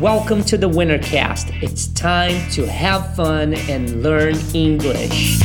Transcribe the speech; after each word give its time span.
Welcome 0.00 0.44
to 0.44 0.56
the 0.56 0.66
Wintercast. 0.66 1.62
It's 1.62 1.86
time 1.88 2.50
to 2.52 2.66
have 2.66 3.14
fun 3.14 3.52
and 3.68 4.02
learn 4.02 4.34
English. 4.54 5.38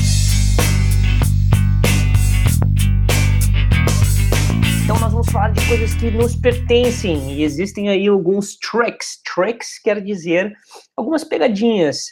Então 4.81 4.97
nós 4.97 5.11
vamos 5.11 5.29
falar 5.29 5.49
de 5.49 5.67
coisas 5.67 5.93
que 5.95 6.09
nos 6.09 6.37
pertencem 6.37 7.33
e 7.33 7.43
existem 7.43 7.89
aí 7.89 8.07
alguns 8.07 8.55
tricks. 8.55 9.19
Tricks 9.25 9.77
quer 9.77 9.99
dizer 9.99 10.53
algumas 10.95 11.25
pegadinhas 11.25 12.05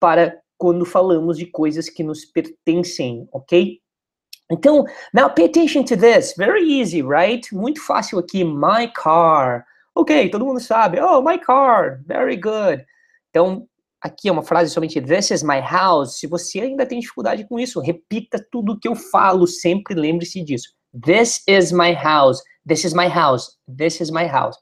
para 0.00 0.36
quando 0.58 0.84
falamos 0.84 1.38
de 1.38 1.46
coisas 1.46 1.88
que 1.88 2.02
nos 2.02 2.24
pertencem, 2.24 3.28
ok? 3.32 3.78
Então, 4.50 4.84
now 5.14 5.30
pay 5.30 5.44
attention 5.44 5.84
to 5.84 5.96
this. 5.96 6.34
Very 6.36 6.80
easy, 6.80 7.02
right? 7.02 7.46
Muito 7.54 7.80
fácil 7.80 8.18
aqui. 8.18 8.42
My 8.42 8.88
car. 8.92 9.64
Ok, 9.94 10.28
todo 10.30 10.44
mundo 10.44 10.58
sabe. 10.58 11.00
Oh, 11.00 11.22
my 11.22 11.38
car. 11.38 12.02
Very 12.04 12.36
good. 12.36 12.84
Então, 13.30 13.68
aqui 14.00 14.28
é 14.28 14.32
uma 14.32 14.42
frase 14.42 14.70
somente 14.70 15.00
This 15.00 15.30
is 15.30 15.42
my 15.42 15.60
house. 15.60 16.18
Se 16.18 16.26
você 16.26 16.60
ainda 16.60 16.84
tem 16.84 16.98
dificuldade 16.98 17.46
com 17.46 17.60
isso, 17.60 17.80
repita 17.80 18.44
tudo 18.50 18.78
que 18.78 18.88
eu 18.88 18.96
falo. 18.96 19.46
Sempre 19.46 19.94
lembre-se 19.94 20.42
disso. 20.42 20.74
This 21.00 21.42
is 21.46 21.70
my 21.70 21.92
house. 21.92 22.42
This 22.66 22.84
is 22.84 22.92
my 22.92 23.06
house. 23.06 23.56
This 23.68 24.00
is 24.00 24.10
my 24.10 24.26
house. 24.26 24.56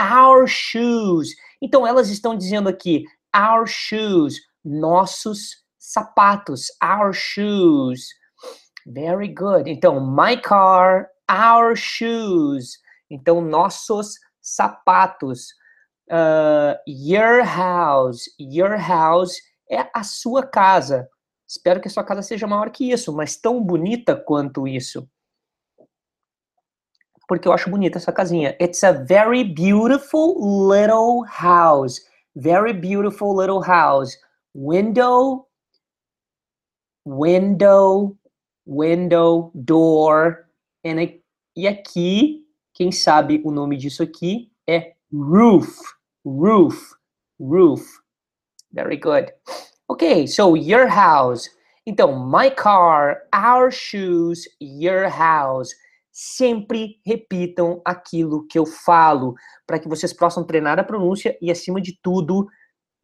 Our 0.00 0.46
shoes. 0.46 1.34
Então, 1.60 1.84
elas 1.84 2.08
estão 2.08 2.36
dizendo 2.36 2.68
aqui, 2.68 3.04
our 3.36 3.66
shoes, 3.66 4.36
nossos 4.64 5.64
sapatos, 5.78 6.66
our 6.82 7.12
shoes. 7.12 8.06
Very 8.86 9.28
good. 9.28 9.68
Então, 9.68 10.00
my 10.00 10.36
car, 10.40 11.08
our 11.28 11.76
shoes. 11.76 12.78
Então, 13.10 13.40
nossos 13.40 14.12
sapatos. 14.12 14.29
Uh, 16.10 16.74
your 16.86 17.42
house. 17.44 18.24
Your 18.38 18.76
house 18.76 19.40
é 19.70 19.88
a 19.94 20.02
sua 20.02 20.44
casa. 20.44 21.08
Espero 21.48 21.80
que 21.80 21.88
a 21.88 21.90
sua 21.90 22.04
casa 22.04 22.22
seja 22.22 22.46
maior 22.46 22.70
que 22.70 22.90
isso, 22.90 23.12
mas 23.12 23.36
tão 23.36 23.62
bonita 23.62 24.16
quanto 24.16 24.66
isso. 24.66 25.08
Porque 27.28 27.46
eu 27.46 27.52
acho 27.52 27.70
bonita 27.70 27.98
essa 27.98 28.12
casinha. 28.12 28.56
It's 28.60 28.82
a 28.82 28.92
very 28.92 29.44
beautiful 29.44 30.34
little 30.68 31.24
house. 31.24 32.00
Very 32.34 32.72
beautiful 32.72 33.36
little 33.36 33.60
house. 33.60 34.16
Window, 34.52 35.48
window, 37.04 38.16
window, 38.66 39.52
door. 39.54 40.48
And, 40.84 41.20
e 41.56 41.68
aqui, 41.68 42.46
quem 42.80 42.90
sabe 42.90 43.42
o 43.44 43.50
nome 43.50 43.76
disso 43.76 44.02
aqui 44.02 44.50
é 44.66 44.94
roof, 45.12 45.68
roof, 46.24 46.94
roof. 47.38 47.86
Very 48.72 48.96
good. 48.96 49.30
Okay, 49.86 50.26
so 50.26 50.56
your 50.56 50.88
house. 50.88 51.46
Então, 51.84 52.18
my 52.18 52.48
car, 52.50 53.20
our 53.34 53.70
shoes, 53.70 54.48
your 54.58 55.10
house. 55.10 55.68
Sempre 56.10 56.98
repitam 57.04 57.82
aquilo 57.84 58.46
que 58.46 58.58
eu 58.58 58.64
falo, 58.64 59.34
para 59.66 59.78
que 59.78 59.86
vocês 59.86 60.14
possam 60.14 60.42
treinar 60.42 60.78
a 60.78 60.84
pronúncia 60.84 61.36
e, 61.42 61.50
acima 61.50 61.82
de 61.82 62.00
tudo, 62.02 62.48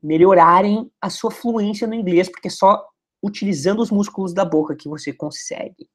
melhorarem 0.03 0.91
a 1.03 1.11
sua 1.11 1.31
fluência 1.31 1.87
no 1.87 1.93
inglês, 1.93 2.31
porque 2.31 2.49
só 2.49 2.83
utilizando 3.23 3.83
os 3.83 3.91
músculos 3.91 4.33
da 4.33 4.43
boca 4.43 4.75
que 4.75 4.89
você 4.89 5.13
consegue. 5.13 5.87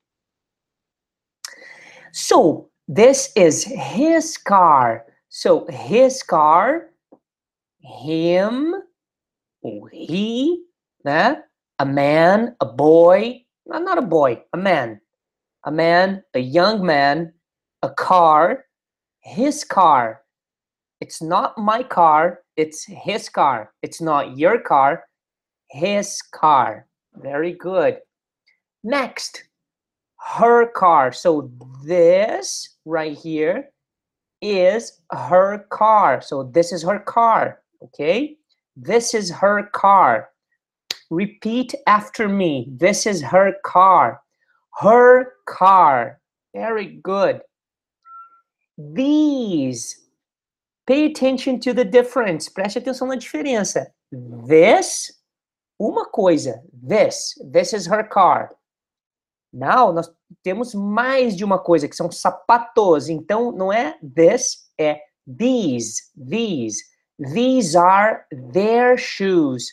So, 2.14 2.71
this 2.88 3.32
is 3.36 3.64
his 3.64 4.38
car. 4.38 5.06
So, 5.30 5.66
his 5.70 6.24
car, 6.24 6.90
him, 7.80 8.76
or 9.62 9.90
he, 9.90 10.64
né? 11.06 11.38
A 11.80 11.86
man, 11.86 12.56
a 12.60 12.66
boy, 12.66 13.44
not, 13.66 13.84
not 13.84 13.98
a 13.98 14.02
boy, 14.02 14.42
a 14.54 14.58
man. 14.58 15.00
A 15.66 15.72
man, 15.72 16.24
a 16.34 16.40
young 16.40 16.86
man, 16.86 17.34
a 17.82 17.90
car, 17.90 18.66
his 19.22 19.64
car. 19.64 20.22
It's 21.00 21.22
not 21.22 21.58
my 21.58 21.84
car, 21.84 22.42
it's 22.58 22.86
his 22.86 23.30
car. 23.30 23.74
It's 23.82 24.02
not 24.02 24.38
your 24.38 24.60
car, 24.60 25.06
his 25.70 26.22
car. 26.22 26.88
Very 27.16 27.54
good. 27.54 27.98
Next, 28.84 29.44
her 30.22 30.68
car. 30.68 31.12
So 31.12 31.52
this 31.84 32.78
right 32.86 33.18
here 33.18 33.70
is 34.42 35.02
her 35.12 35.66
car. 35.70 36.22
So 36.22 36.44
this 36.44 36.72
is 36.72 36.84
her 36.84 37.00
car. 37.00 37.62
Okay. 37.84 38.38
This 38.76 39.14
is 39.14 39.30
her 39.32 39.64
car. 39.74 40.30
Repeat 41.10 41.76
after 41.88 42.30
me. 42.30 42.68
This 42.70 43.06
is 43.06 43.22
her 43.22 43.54
car. 43.66 44.22
Her 44.80 45.34
car. 45.46 46.20
Very 46.56 47.00
good. 47.04 47.42
These. 48.78 49.98
Pay 50.88 51.06
attention 51.06 51.60
to 51.62 51.74
the 51.74 51.86
difference. 51.86 52.50
Preste 52.50 52.78
atenção 52.78 53.08
na 53.08 53.16
diferença. 53.16 53.88
This 54.12 55.12
uma 55.80 56.06
coisa. 56.06 56.62
This. 56.74 57.34
This 57.52 57.74
is 57.74 57.86
her 57.88 58.04
car. 58.04 58.52
Now, 59.54 59.92
nós 59.92 60.10
temos 60.42 60.74
mais 60.74 61.36
de 61.36 61.44
uma 61.44 61.60
coisa, 61.60 61.88
que 61.88 61.96
são 61.96 62.12
sapatos. 62.12 63.10
Então, 63.10 63.52
não 63.52 63.72
é 63.72 63.98
this, 64.02 64.70
é 64.80 65.02
these. 65.28 66.04
These. 66.16 66.84
These 67.34 67.78
are 67.78 68.26
their 68.54 68.98
shoes. 68.98 69.72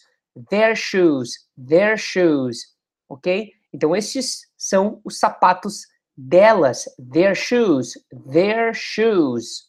Their 0.51 0.75
shoes. 0.75 1.49
Their 1.57 1.97
shoes. 1.97 2.77
Ok? 3.09 3.53
Então, 3.73 3.95
esses 3.95 4.41
são 4.57 5.01
os 5.05 5.19
sapatos 5.19 5.87
delas. 6.17 6.85
Their 6.99 7.35
shoes. 7.35 7.95
Their 8.31 8.75
shoes. 8.75 9.69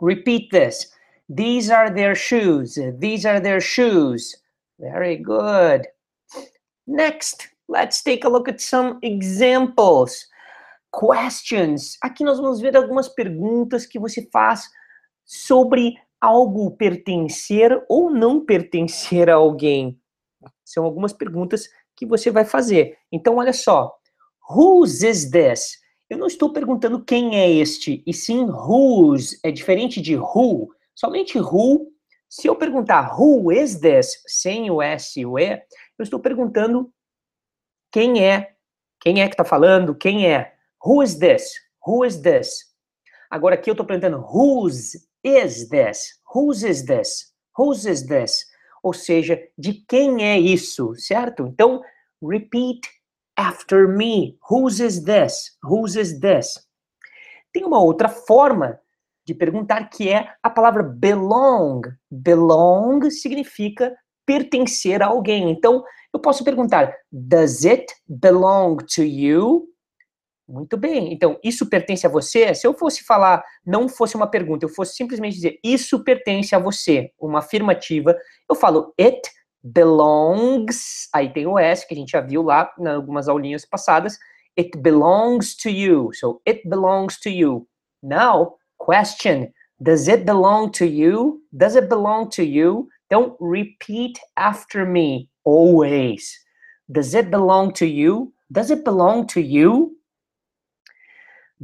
Repeat 0.00 0.48
this. 0.50 0.90
These 1.28 1.70
are 1.70 1.90
their 1.90 2.14
shoes. 2.14 2.74
These 2.98 3.26
are 3.26 3.40
their 3.40 3.60
shoes. 3.60 4.34
Very 4.78 5.16
good. 5.16 5.86
Next, 6.86 7.48
let's 7.68 8.02
take 8.02 8.26
a 8.26 8.28
look 8.28 8.48
at 8.48 8.60
some 8.60 8.98
examples. 9.02 10.26
Questions. 10.92 11.96
Aqui 12.02 12.22
nós 12.22 12.38
vamos 12.38 12.60
ver 12.60 12.76
algumas 12.76 13.08
perguntas 13.08 13.86
que 13.86 13.98
você 13.98 14.28
faz 14.30 14.68
sobre 15.24 15.94
algo 16.20 16.70
pertencer 16.76 17.82
ou 17.88 18.10
não 18.10 18.44
pertencer 18.44 19.30
a 19.30 19.34
alguém. 19.34 19.98
São 20.64 20.84
algumas 20.84 21.12
perguntas 21.12 21.68
que 21.96 22.04
você 22.04 22.30
vai 22.30 22.44
fazer. 22.44 22.96
Então, 23.10 23.36
olha 23.36 23.52
só. 23.52 23.94
Whose 24.50 25.06
is 25.06 25.30
this? 25.30 25.80
Eu 26.10 26.18
não 26.18 26.26
estou 26.26 26.52
perguntando 26.52 27.02
quem 27.02 27.36
é 27.36 27.50
este, 27.50 28.02
e 28.06 28.12
sim 28.12 28.44
whose. 28.44 29.38
É 29.42 29.50
diferente 29.50 30.00
de 30.00 30.16
who. 30.16 30.68
Somente 30.94 31.38
who 31.38 31.92
se 32.32 32.48
eu 32.48 32.56
perguntar 32.56 33.14
who 33.20 33.52
is 33.52 33.78
this, 33.78 34.22
sem 34.26 34.70
o 34.70 34.80
S 34.80 35.20
e 35.20 35.26
o 35.26 35.38
E, 35.38 35.62
eu 35.98 36.02
estou 36.02 36.18
perguntando 36.18 36.90
quem 37.92 38.24
é, 38.24 38.54
quem 39.00 39.20
é 39.20 39.28
que 39.28 39.34
está 39.34 39.44
falando, 39.44 39.94
quem 39.94 40.26
é. 40.26 40.54
Who 40.84 41.02
is 41.02 41.18
this? 41.18 41.52
Who 41.86 42.04
is 42.04 42.16
this? 42.16 42.72
Agora 43.30 43.54
aqui 43.54 43.70
eu 43.70 43.72
estou 43.72 43.86
perguntando 43.86 44.18
whose 44.18 44.98
is 45.22 45.68
this? 45.68 46.20
Whose 46.34 46.66
is 46.68 46.84
this? 46.84 47.32
Whose 47.56 47.88
is 47.88 48.06
this? 48.06 48.46
Ou 48.82 48.92
seja, 48.92 49.38
de 49.56 49.74
quem 49.86 50.24
é 50.24 50.38
isso, 50.38 50.94
certo? 50.96 51.46
Então, 51.46 51.82
repeat 52.22 52.88
after 53.36 53.86
me. 53.86 54.38
Whose 54.50 54.84
is 54.84 55.04
this? 55.04 55.56
Whose 55.62 56.00
is 56.00 56.18
this? 56.18 56.58
Tem 57.52 57.64
uma 57.64 57.80
outra 57.80 58.08
forma 58.08 58.80
de 59.24 59.34
perguntar, 59.34 59.88
que 59.88 60.08
é 60.08 60.34
a 60.42 60.50
palavra 60.50 60.82
belong. 60.82 61.82
Belong 62.10 63.08
significa 63.10 63.94
pertencer 64.26 65.02
a 65.02 65.06
alguém. 65.06 65.50
Então, 65.50 65.84
eu 66.12 66.20
posso 66.20 66.44
perguntar: 66.44 66.94
Does 67.10 67.64
it 67.64 67.86
belong 68.06 68.76
to 68.94 69.02
you? 69.02 69.68
Muito 70.48 70.76
bem. 70.76 71.12
Então, 71.12 71.38
isso 71.42 71.68
pertence 71.68 72.06
a 72.06 72.10
você? 72.10 72.54
Se 72.54 72.66
eu 72.66 72.74
fosse 72.74 73.04
falar, 73.04 73.42
não 73.64 73.88
fosse 73.88 74.16
uma 74.16 74.26
pergunta, 74.26 74.64
eu 74.64 74.68
fosse 74.68 74.94
simplesmente 74.94 75.34
dizer 75.34 75.58
isso 75.64 76.04
pertence 76.04 76.54
a 76.54 76.58
você, 76.58 77.10
uma 77.18 77.38
afirmativa, 77.38 78.16
eu 78.50 78.54
falo 78.54 78.92
it 79.00 79.22
belongs. 79.62 81.08
Aí 81.14 81.32
tem 81.32 81.46
o 81.46 81.58
S 81.58 81.86
que 81.86 81.94
a 81.94 81.96
gente 81.96 82.10
já 82.10 82.20
viu 82.20 82.42
lá 82.42 82.70
em 82.78 82.86
algumas 82.86 83.28
aulinhas 83.28 83.64
passadas. 83.64 84.18
It 84.58 84.76
belongs 84.78 85.56
to 85.56 85.70
you. 85.70 86.10
So, 86.12 86.42
it 86.46 86.68
belongs 86.68 87.18
to 87.20 87.30
you. 87.30 87.66
Now, 88.02 88.56
question. 88.78 89.50
Does 89.80 90.06
it 90.08 90.24
belong 90.24 90.70
to 90.72 90.84
you? 90.84 91.40
Does 91.50 91.76
it 91.76 91.88
belong 91.88 92.28
to 92.36 92.42
you? 92.42 92.88
Don't 93.10 93.36
repeat 93.40 94.18
after 94.36 94.86
me 94.86 95.31
always. 95.44 96.38
Does 96.90 97.14
it 97.14 97.30
belong 97.30 97.72
to 97.74 97.86
you? 97.86 98.32
Does 98.50 98.70
it 98.70 98.84
belong 98.84 99.26
to 99.28 99.40
you? 99.40 99.96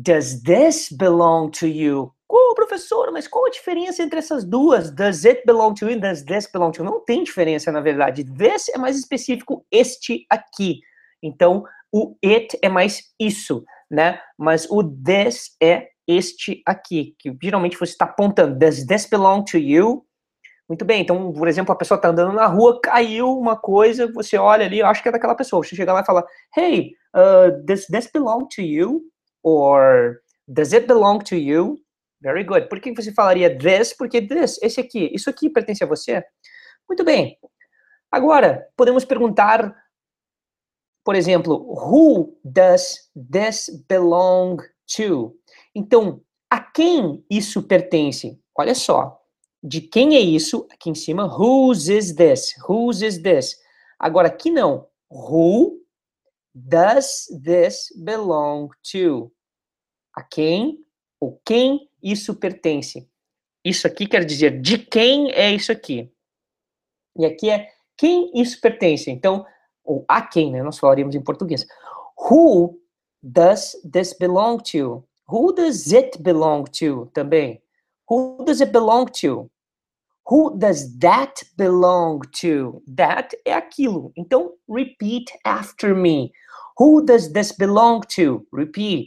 Does 0.01 0.43
this 0.43 0.91
belong 0.91 1.51
to 1.53 1.67
you? 1.67 2.15
Qual 2.29 2.55
professor, 2.55 3.11
mas 3.11 3.27
qual 3.27 3.47
a 3.47 3.51
diferença 3.51 4.03
entre 4.03 4.19
essas 4.19 4.45
duas? 4.45 4.91
Does 4.91 5.25
it 5.25 5.43
belong 5.47 5.75
to 5.75 5.89
you 5.89 5.99
does 5.99 6.25
this 6.25 6.47
belong 6.47 6.73
to 6.73 6.83
you? 6.83 6.91
Não 6.91 7.05
tem 7.05 7.25
diferença, 7.25 7.73
na 7.73 7.81
verdade. 7.81 8.25
This 8.25 8.69
é 8.69 8.79
mais 8.79 8.99
específico, 8.99 9.65
este 9.73 10.27
aqui. 10.29 10.81
Então, 11.23 11.65
o 11.93 12.17
it 12.25 12.57
é 12.63 12.69
mais 12.69 13.03
isso, 13.19 13.65
né? 13.91 14.21
Mas 14.39 14.71
o 14.71 14.85
this 14.85 15.57
é 15.61 15.89
este 16.07 16.63
aqui, 16.65 17.15
que 17.19 17.37
geralmente 17.43 17.79
você 17.79 17.93
está 17.93 18.05
apontando. 18.05 18.59
Does 18.59 18.87
this 18.87 19.07
belong 19.07 19.45
to 19.45 19.59
you? 19.59 20.07
Muito 20.69 20.85
bem, 20.85 21.01
então, 21.01 21.33
por 21.33 21.49
exemplo, 21.49 21.73
a 21.73 21.77
pessoa 21.77 21.97
está 21.97 22.09
andando 22.11 22.35
na 22.35 22.47
rua, 22.47 22.79
caiu 22.83 23.31
uma 23.39 23.57
coisa, 23.57 24.13
você 24.13 24.37
olha 24.37 24.67
ali, 24.67 24.83
acho 24.83 25.03
que 25.03 25.09
é 25.09 25.13
daquela 25.13 25.35
pessoa. 25.35 25.65
Você 25.65 25.75
chega 25.75 25.95
lá 25.95 26.03
e 26.03 26.05
fala, 26.05 26.27
Hey, 26.55 26.93
uh, 27.17 27.65
does 27.65 27.87
this 27.87 28.11
belong 28.13 28.47
to 28.55 28.61
you? 28.61 29.01
Or 29.43 30.21
does 30.47 30.75
it 30.75 30.87
belong 30.87 31.21
to 31.21 31.37
you? 31.37 31.79
Very 32.21 32.45
good. 32.45 32.69
Por 32.69 32.81
que 32.81 32.93
você 32.93 33.13
falaria 33.13 33.57
this? 33.57 33.95
Porque 33.95 34.21
this, 34.21 34.59
esse 34.63 34.79
aqui, 34.81 35.11
isso 35.15 35.31
aqui 35.31 35.49
pertence 35.49 35.83
a 35.83 35.87
você? 35.87 36.23
Muito 36.87 37.03
bem. 37.03 37.39
Agora, 38.11 38.67
podemos 38.77 39.05
perguntar, 39.05 39.75
por 41.05 41.15
exemplo, 41.15 41.55
who 41.55 42.37
does 42.45 43.11
this 43.15 43.71
belong 43.89 44.59
to? 44.97 45.35
Então, 45.75 46.21
a 46.51 46.61
quem 46.61 47.25
isso 47.31 47.63
pertence? 47.63 48.39
Olha 48.57 48.75
só, 48.75 49.18
de 49.63 49.81
quem 49.81 50.17
é 50.17 50.21
isso? 50.21 50.67
Aqui 50.71 50.91
em 50.91 50.95
cima, 50.95 51.25
whose 51.25 51.93
is 51.93 52.15
this? 52.15 52.55
Whose 52.69 53.05
is 53.05 53.19
this? 53.23 53.57
Agora, 53.99 54.29
aqui 54.29 54.51
não. 54.51 54.87
Who 55.11 55.81
does 56.55 57.27
this 57.45 57.93
belong 57.97 58.69
to? 58.93 59.33
A 60.15 60.23
quem 60.23 60.85
ou 61.21 61.41
quem 61.45 61.89
isso 62.03 62.35
pertence? 62.35 63.09
Isso 63.65 63.87
aqui 63.87 64.07
quer 64.07 64.25
dizer 64.25 64.61
de 64.61 64.79
quem 64.79 65.31
é 65.33 65.53
isso 65.53 65.73
aqui. 65.73 66.13
E 67.17 67.27
aqui 67.27 67.51
é 67.51 67.69
quem 67.97 68.31
isso 68.35 68.61
pertence. 68.61 69.11
Então, 69.11 69.45
ou 69.85 70.05
a 70.09 70.23
quem, 70.23 70.53
né? 70.53 70.63
Nós 70.63 70.79
falaríamos 70.79 71.15
em 71.15 71.21
português. 71.21 71.67
Who 72.31 72.81
does 73.23 73.77
this 73.91 74.13
belong 74.13 74.59
to? 74.59 75.05
Who 75.31 75.53
does 75.53 75.93
it 75.93 76.23
belong 76.23 76.65
to 76.79 77.07
também? 77.13 77.63
Who 78.09 78.45
does 78.45 78.61
it 78.61 78.73
belong 78.73 79.09
to? 79.21 79.51
Who 80.29 80.59
does 80.59 80.99
that 80.99 81.43
belong 81.57 82.23
to? 82.41 82.83
That 82.97 83.35
é 83.47 83.55
aquilo. 83.55 84.13
Então, 84.17 84.53
repeat 84.69 85.31
after 85.45 85.95
me. 85.95 86.33
Who 86.79 87.03
does 87.03 87.33
this 87.33 87.53
belong 87.53 88.03
to? 88.15 88.47
Repeat. 88.53 89.07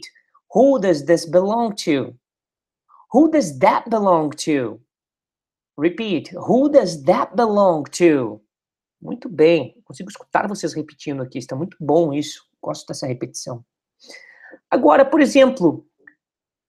Who 0.52 0.78
does 0.78 1.04
this 1.04 1.24
belong 1.24 1.74
to? 1.84 2.14
Who 3.12 3.30
does 3.30 3.58
that 3.60 3.88
belong 3.88 4.30
to? 4.44 4.80
Repeat. 5.76 6.30
Who 6.34 6.68
does 6.68 7.02
that 7.04 7.34
belong 7.36 7.84
to? 7.92 8.40
Muito 9.00 9.28
bem. 9.28 9.80
Consigo 9.84 10.10
escutar 10.10 10.48
vocês 10.48 10.74
repetindo 10.74 11.22
aqui. 11.22 11.38
Está 11.38 11.56
muito 11.56 11.76
bom 11.80 12.12
isso. 12.12 12.44
Gosto 12.60 12.86
dessa 12.86 13.06
repetição. 13.06 13.64
Agora, 14.70 15.04
por 15.04 15.20
exemplo, 15.20 15.86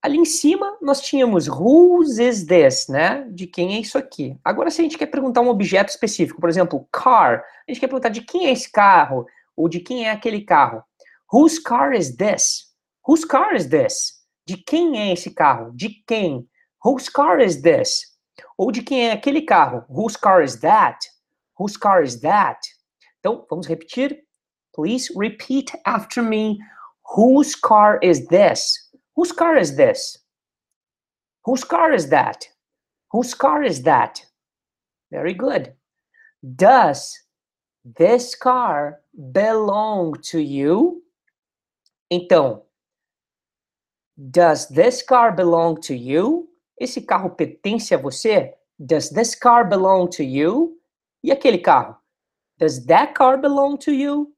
Ali 0.04 0.18
em 0.18 0.24
cima, 0.26 0.76
nós 0.82 1.00
tínhamos 1.00 1.48
whose 1.48 2.22
is 2.22 2.44
this, 2.44 2.88
né? 2.88 3.26
De 3.30 3.46
quem 3.46 3.74
é 3.74 3.80
isso 3.80 3.96
aqui. 3.96 4.38
Agora, 4.44 4.70
se 4.70 4.82
a 4.82 4.84
gente 4.84 4.98
quer 4.98 5.06
perguntar 5.06 5.40
um 5.40 5.48
objeto 5.48 5.88
específico, 5.88 6.38
por 6.38 6.50
exemplo, 6.50 6.86
car, 6.92 7.42
a 7.66 7.72
gente 7.72 7.80
quer 7.80 7.86
perguntar 7.86 8.10
de 8.10 8.20
quem 8.20 8.46
é 8.46 8.52
esse 8.52 8.70
carro, 8.70 9.24
ou 9.56 9.66
de 9.66 9.80
quem 9.80 10.06
é 10.06 10.10
aquele 10.10 10.42
carro. 10.42 10.84
Whose 11.32 11.58
car 11.58 11.94
is 11.94 12.14
this? 12.14 12.66
Whose 13.08 13.26
car 13.26 13.54
is 13.54 13.66
this? 13.66 14.12
De 14.46 14.58
quem 14.58 15.00
é 15.00 15.14
esse 15.14 15.30
carro? 15.30 15.72
De 15.74 15.88
quem? 16.06 16.46
Whose 16.84 17.10
car 17.10 17.40
is 17.40 17.62
this? 17.62 18.02
Ou 18.58 18.70
de 18.70 18.82
quem 18.82 19.08
é 19.08 19.12
aquele 19.12 19.40
carro? 19.40 19.86
Whose 19.88 20.18
car 20.18 20.44
is 20.44 20.56
that? 20.56 20.98
Whose 21.58 21.78
car 21.78 22.02
is 22.02 22.20
that? 22.20 22.60
Então, 23.20 23.46
vamos 23.48 23.66
repetir. 23.66 24.22
Please 24.74 25.10
repeat 25.16 25.72
after 25.86 26.22
me. 26.22 26.58
Whose 27.16 27.56
car 27.58 27.98
is 28.02 28.26
this? 28.26 28.83
Whose 29.16 29.32
car 29.32 29.56
is 29.56 29.76
this? 29.76 30.18
Whose 31.44 31.64
car 31.64 31.92
is 31.92 32.08
that? 32.08 32.48
Whose 33.12 33.34
car 33.34 33.62
is 33.62 33.82
that? 33.82 34.24
Very 35.12 35.34
good. 35.34 35.72
Does 36.56 37.16
this 37.84 38.34
car 38.34 39.00
belong 39.32 40.14
to 40.30 40.40
you? 40.40 41.02
Então, 42.10 42.62
does 44.16 44.68
this 44.68 45.02
car 45.02 45.32
belong 45.32 45.80
to 45.82 45.94
you? 45.94 46.48
Esse 46.80 47.00
carro 47.00 47.30
pertence 47.30 47.92
a 47.92 47.98
você? 47.98 48.52
Does 48.84 49.10
this 49.10 49.34
car 49.34 49.64
belong 49.64 50.08
to 50.10 50.24
you? 50.24 50.76
E 51.22 51.30
aquele 51.30 51.58
carro? 51.58 51.96
Does 52.58 52.84
that 52.86 53.14
car 53.14 53.36
belong 53.38 53.78
to 53.78 53.92
you? 53.92 54.32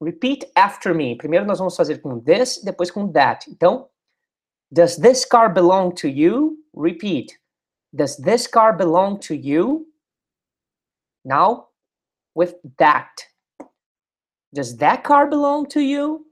Repeat 0.00 0.46
after 0.56 0.94
me. 0.94 1.16
Primeiro 1.16 1.44
nós 1.44 1.58
vamos 1.58 1.76
fazer 1.76 1.98
com 2.00 2.18
this, 2.20 2.62
depois 2.62 2.90
com 2.90 3.12
that. 3.12 3.50
Então, 3.50 3.88
does 4.72 4.96
this 4.96 5.24
car 5.24 5.52
belong 5.52 5.92
to 5.92 6.08
you? 6.08 6.56
Repeat. 6.74 7.38
Does 7.92 8.16
this 8.16 8.46
car 8.46 8.76
belong 8.76 9.18
to 9.18 9.34
you? 9.34 9.86
Now, 11.24 11.68
with 12.34 12.54
that. 12.78 13.10
Does 14.54 14.76
that 14.78 15.04
car 15.04 15.28
belong 15.28 15.66
to 15.68 15.80
you? 15.80 16.26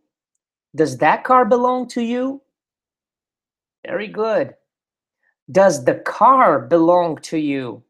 Does 0.74 0.96
that 0.98 1.24
car 1.24 1.44
belong 1.44 1.88
to 1.88 2.00
you? 2.00 2.40
Very 3.86 4.08
good. 4.08 4.54
Does 5.50 5.84
the 5.84 5.96
car 5.96 6.60
belong 6.60 7.16
to 7.22 7.38
you? 7.38 7.82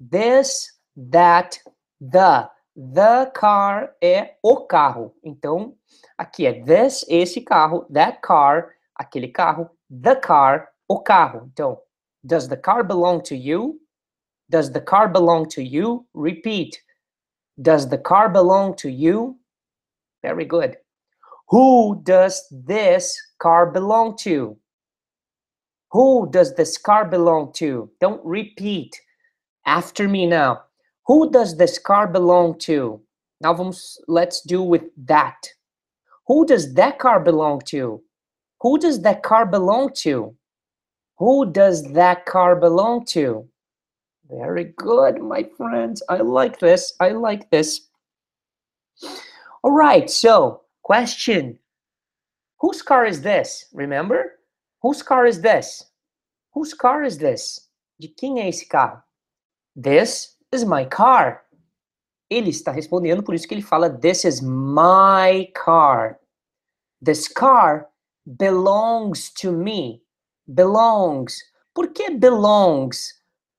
This, 0.00 0.72
that, 0.96 1.58
the. 2.00 2.48
The 2.76 3.30
car 3.34 3.96
é 4.02 4.36
o 4.42 4.66
carro. 4.66 5.14
Então, 5.24 5.74
aqui 6.18 6.46
é 6.46 6.62
this, 6.62 7.06
esse 7.08 7.40
carro, 7.40 7.86
that 7.92 8.20
car, 8.20 8.74
aquele 8.94 9.28
carro, 9.28 9.70
the 9.90 10.14
car, 10.14 10.68
o 10.86 11.00
carro. 11.00 11.48
Então, 11.52 11.80
does 12.22 12.46
the 12.48 12.56
car 12.56 12.84
belong 12.84 13.20
to 13.22 13.34
you? 13.34 13.80
Does 14.50 14.70
the 14.70 14.80
car 14.80 15.08
belong 15.08 15.46
to 15.48 15.62
you? 15.62 16.06
Repeat. 16.14 16.82
Does 17.58 17.88
the 17.88 17.98
car 17.98 18.28
belong 18.28 18.74
to 18.76 18.90
you? 18.90 19.38
Very 20.22 20.44
good. 20.44 20.76
Who 21.48 22.02
does 22.02 22.46
this 22.50 23.16
car 23.38 23.70
belong 23.72 24.16
to? 24.18 24.58
Who 25.92 26.28
does 26.30 26.54
this 26.54 26.76
car 26.76 27.06
belong 27.06 27.52
to? 27.54 27.90
Don't 28.00 28.20
repeat. 28.22 29.00
After 29.64 30.06
me 30.06 30.26
now. 30.26 30.65
Who 31.06 31.30
does 31.30 31.56
this 31.56 31.78
car 31.78 32.08
belong 32.08 32.58
to? 32.60 33.00
Now 33.40 33.54
vamos, 33.54 34.00
let's 34.08 34.40
do 34.40 34.62
with 34.62 34.84
that. 35.06 35.36
Who 36.26 36.44
does 36.46 36.74
that 36.74 36.98
car 36.98 37.20
belong 37.20 37.60
to? 37.66 38.02
Who 38.60 38.78
does 38.78 39.02
that 39.02 39.22
car 39.22 39.46
belong 39.46 39.92
to? 39.98 40.34
Who 41.18 41.52
does 41.52 41.82
that 41.92 42.26
car 42.26 42.56
belong 42.56 43.04
to? 43.06 43.48
Very 44.28 44.74
good, 44.76 45.22
my 45.22 45.44
friends. 45.56 46.02
I 46.08 46.16
like 46.16 46.58
this. 46.58 46.94
I 46.98 47.10
like 47.10 47.48
this. 47.50 47.88
All 49.62 49.72
right, 49.72 50.10
so 50.10 50.62
question. 50.82 51.58
Whose 52.58 52.82
car 52.82 53.06
is 53.06 53.20
this? 53.20 53.66
Remember? 53.72 54.32
Whose 54.82 55.02
car 55.02 55.26
is 55.26 55.40
this? 55.40 55.84
Whose 56.52 56.74
car 56.74 57.04
is 57.04 57.18
this? 57.18 57.68
De 58.00 58.08
quem 58.08 58.40
é 58.40 58.48
esse 58.48 58.64
carro? 58.64 59.02
This 59.76 60.35
is 60.56 60.64
my 60.64 60.86
car. 60.86 61.44
Ele 62.28 62.50
está 62.50 62.72
respondendo, 62.72 63.22
por 63.22 63.34
isso 63.34 63.46
que 63.46 63.54
ele 63.54 63.62
fala 63.62 63.88
This 63.88 64.24
is 64.24 64.40
my 64.40 65.46
car. 65.54 66.18
This 67.04 67.28
car 67.28 67.88
belongs 68.26 69.30
to 69.34 69.52
me. 69.52 70.02
Belongs. 70.46 71.38
Por 71.74 71.88
que 71.92 72.10
belongs? 72.10 73.14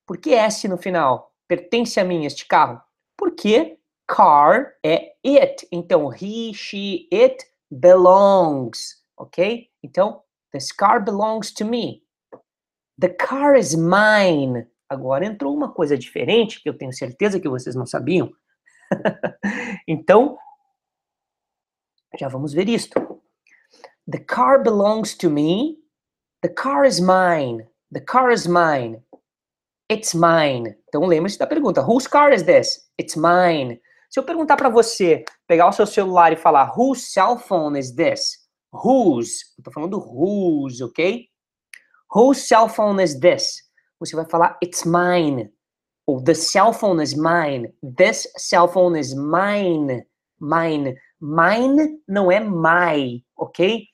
Por 0.06 0.18
que 0.18 0.34
S 0.34 0.68
no 0.68 0.78
final? 0.78 1.32
Pertence 1.48 2.00
a 2.00 2.04
mim 2.04 2.26
este 2.26 2.46
carro? 2.46 2.82
Porque 3.18 3.80
car 4.08 4.74
é 4.84 5.14
it. 5.24 5.68
Então, 5.72 6.10
he, 6.10 6.54
she, 6.54 7.08
it 7.12 7.46
belongs. 7.72 9.02
Ok? 9.18 9.70
Então, 9.84 10.24
this 10.52 10.72
car 10.72 11.04
belongs 11.04 11.52
to 11.54 11.66
me. 11.66 12.04
The 12.98 13.10
car 13.10 13.56
is 13.56 13.76
mine. 13.76 14.68
Agora 14.90 15.26
entrou 15.26 15.54
uma 15.54 15.72
coisa 15.72 15.98
diferente 15.98 16.62
que 16.62 16.70
eu 16.70 16.78
tenho 16.78 16.94
certeza 16.94 17.40
que 17.40 17.50
vocês 17.50 17.76
não 17.76 17.86
sabiam. 17.86 18.32
então, 19.88 20.38
já 22.18 22.28
vamos 22.28 22.54
ver 22.54 22.70
isto. 22.70 23.22
The 24.10 24.20
car 24.20 24.64
belongs 24.64 25.16
to 25.18 25.30
me. 25.30 25.78
The 26.42 26.50
car 26.50 26.86
is 26.86 27.00
mine. 27.00 27.68
The 27.92 28.02
car 28.02 28.32
is 28.32 28.48
mine. 28.48 29.04
It's 29.92 30.14
mine. 30.14 30.78
Então 30.88 31.06
lembre-se 31.06 31.38
da 31.38 31.48
pergunta: 31.48 31.82
Whose 31.82 32.08
car 32.08 32.34
is 32.34 32.44
this? 32.44 32.90
It's 33.00 33.16
mine. 33.16 33.82
Se 34.10 34.20
eu 34.20 34.24
perguntar 34.24 34.56
para 34.56 34.70
você, 34.70 35.26
pegar 35.46 35.68
o 35.68 35.74
seu 35.74 35.86
celular 35.86 36.32
e 36.32 36.38
falar 36.38 36.74
Whose 36.78 37.02
cell 37.02 37.38
phone 37.38 37.78
is 37.78 37.94
this? 37.94 38.48
Whose? 38.72 39.44
Tô 39.64 39.72
falando 39.72 39.98
whose, 39.98 40.84
ok? 40.84 41.28
Whose 42.14 42.42
cell 42.42 42.70
phone 42.70 43.04
is 43.04 43.20
this? 43.20 43.67
Você 44.00 44.16
vai 44.16 44.26
falar 44.26 44.58
it's 44.64 44.84
mine. 44.86 45.52
Ou 46.06 46.24
the 46.24 46.34
cell 46.34 46.72
phone 46.74 47.04
is 47.04 47.14
mine. 47.14 47.74
This 47.98 48.28
cell 48.38 48.68
phone 48.68 49.00
is 49.00 49.14
mine. 49.14 50.06
Mine. 50.40 50.96
Mine 51.20 52.00
não 52.08 52.32
é 52.32 52.40
my, 52.40 53.24
ok? 53.36 53.86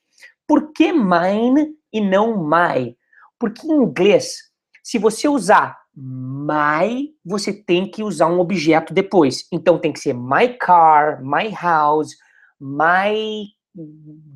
Por 0.48 0.74
que 0.74 0.91
mine 0.91 1.74
e 1.91 2.01
não 2.01 2.38
my? 2.38 2.95
Porque 3.39 3.65
em 3.65 3.72
inglês, 3.72 4.36
se 4.83 5.00
você 5.00 5.27
usar 5.27 5.77
my, 5.95 7.13
você 7.24 7.53
tem 7.53 7.89
que 7.89 8.03
usar 8.03 8.27
um 8.27 8.39
objeto 8.39 8.93
depois. 8.93 9.48
Então 9.51 9.79
tem 9.79 9.93
que 9.93 10.00
ser 10.00 10.13
my 10.13 10.57
car, 10.60 11.24
my 11.24 11.50
house, 11.50 12.15
my 12.60 13.48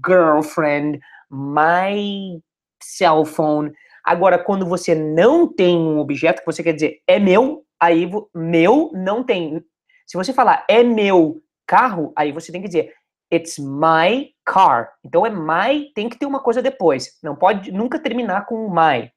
girlfriend, 0.06 1.00
my 1.30 2.42
cell 2.82 3.26
phone. 3.26 3.74
Agora, 4.08 4.42
quando 4.42 4.66
você 4.66 4.96
não 4.96 5.54
tem 5.54 5.78
um 5.78 6.00
objeto 6.00 6.40
que 6.40 6.46
você 6.46 6.64
quer 6.64 6.72
dizer 6.72 7.02
é 7.06 7.20
meu, 7.20 7.66
aí 7.78 8.10
meu 8.34 8.90
não 8.94 9.22
tem. 9.22 9.62
Se 10.06 10.16
você 10.16 10.32
falar 10.32 10.66
é 10.70 10.82
meu 10.82 11.44
carro, 11.68 12.14
aí 12.16 12.32
você 12.32 12.50
tem 12.50 12.62
que 12.62 12.70
dizer 12.70 12.94
it's 13.30 13.60
my 13.60 14.34
car. 14.46 14.94
Então 15.04 15.26
é 15.26 15.30
my, 15.30 15.92
tem 15.94 16.08
que 16.08 16.18
ter 16.18 16.26
uma 16.26 16.42
coisa 16.42 16.62
depois. 16.62 17.20
Não 17.22 17.36
pode 17.36 17.70
nunca 17.70 18.00
terminar 18.00 18.46
com 18.46 18.70
my. 18.70 19.12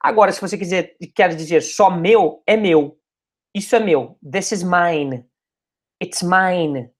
Agora, 0.00 0.32
se 0.32 0.40
você 0.40 0.56
quiser 0.56 0.96
quer 1.14 1.34
dizer 1.36 1.60
só 1.60 1.90
meu, 1.90 2.42
é 2.46 2.56
meu. 2.56 2.98
Isso 3.54 3.76
é 3.76 3.78
meu. 3.78 4.18
This 4.22 4.52
is 4.52 4.62
mine. 4.62 5.22
It's 6.02 6.22
mine. 6.22 6.90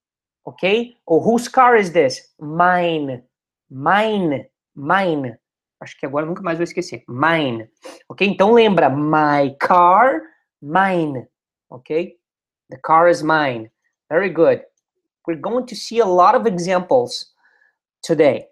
Ok? 0.44 0.94
Ou 1.06 1.26
whose 1.26 1.50
car 1.50 1.80
is 1.80 1.88
this? 1.88 2.34
Mine. 2.38 3.24
Mine. 3.70 4.46
Mine. 4.76 5.38
Acho 5.80 5.98
que 5.98 6.06
agora 6.06 6.26
nunca 6.26 6.42
mais 6.42 6.58
vou 6.58 6.64
esquecer. 6.64 7.04
Mine. 7.08 7.68
Ok? 8.08 8.26
Então 8.26 8.52
lembra. 8.52 8.88
My 8.88 9.56
car, 9.60 10.20
mine. 10.62 11.26
Ok? 11.68 12.16
The 12.70 12.78
car 12.82 13.08
is 13.08 13.22
mine. 13.22 13.70
Very 14.08 14.30
good. 14.30 14.62
We're 15.26 15.40
going 15.40 15.66
to 15.66 15.74
see 15.74 16.00
a 16.00 16.06
lot 16.06 16.36
of 16.36 16.46
examples 16.46 17.32
today. 18.02 18.46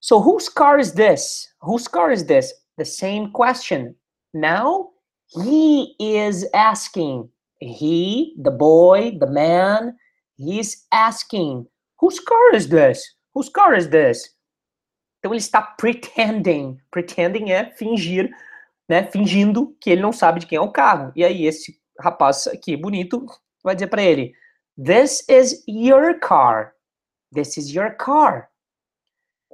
So 0.00 0.20
whose 0.20 0.48
car 0.48 0.78
is 0.78 0.92
this? 0.92 1.48
Whose 1.60 1.88
car 1.88 2.12
is 2.12 2.24
this? 2.24 2.52
the 2.78 2.84
same 2.84 3.30
question. 3.32 3.94
Now 4.32 4.90
he 5.26 5.94
is 6.00 6.46
asking. 6.54 7.28
He, 7.60 8.36
the 8.40 8.52
boy, 8.52 9.18
the 9.18 9.26
man, 9.26 9.96
he's 10.36 10.86
asking, 10.92 11.66
whose 11.98 12.20
car 12.20 12.54
is 12.54 12.68
this? 12.68 13.04
Whose 13.34 13.48
car 13.48 13.74
is 13.74 13.90
this? 13.90 14.30
Então 15.18 15.32
ele 15.32 15.40
está 15.40 15.60
pretending. 15.60 16.78
Pretending 16.90 17.50
é 17.50 17.70
fingir, 17.72 18.30
né? 18.88 19.04
Fingindo 19.04 19.76
que 19.80 19.90
ele 19.90 20.02
não 20.02 20.12
sabe 20.12 20.40
de 20.40 20.46
quem 20.46 20.56
é 20.56 20.60
o 20.60 20.72
carro. 20.72 21.12
E 21.14 21.24
aí 21.24 21.46
esse 21.46 21.80
rapaz 21.98 22.46
aqui 22.46 22.76
bonito 22.76 23.26
vai 23.62 23.74
dizer 23.74 23.88
para 23.88 24.02
ele: 24.02 24.32
This 24.82 25.24
is 25.28 25.64
your 25.66 26.18
car. 26.20 26.72
This 27.34 27.56
is 27.56 27.74
your 27.74 27.96
car. 27.96 28.48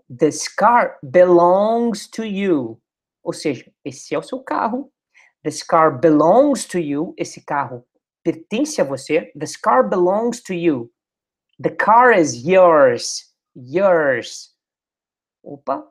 This 0.09 0.49
car 0.49 0.99
belongs 1.03 2.07
to 2.09 2.25
you. 2.25 2.81
Ou 3.23 3.33
seja, 3.33 3.73
esse 3.85 4.15
é 4.15 4.19
o 4.19 4.23
seu 4.23 4.41
carro. 4.41 4.93
This 5.43 5.63
car 5.63 5.99
belongs 5.99 6.67
to 6.67 6.79
you. 6.79 7.15
Esse 7.17 7.41
carro 7.41 7.87
pertence 8.23 8.81
a 8.81 8.85
você. 8.85 9.33
This 9.39 9.57
car 9.57 9.89
belongs 9.89 10.43
to 10.43 10.53
you. 10.53 10.93
The 11.61 11.71
car 11.71 12.13
is 12.13 12.35
yours. 12.47 13.35
Yours. 13.55 14.54
Opa. 15.45 15.87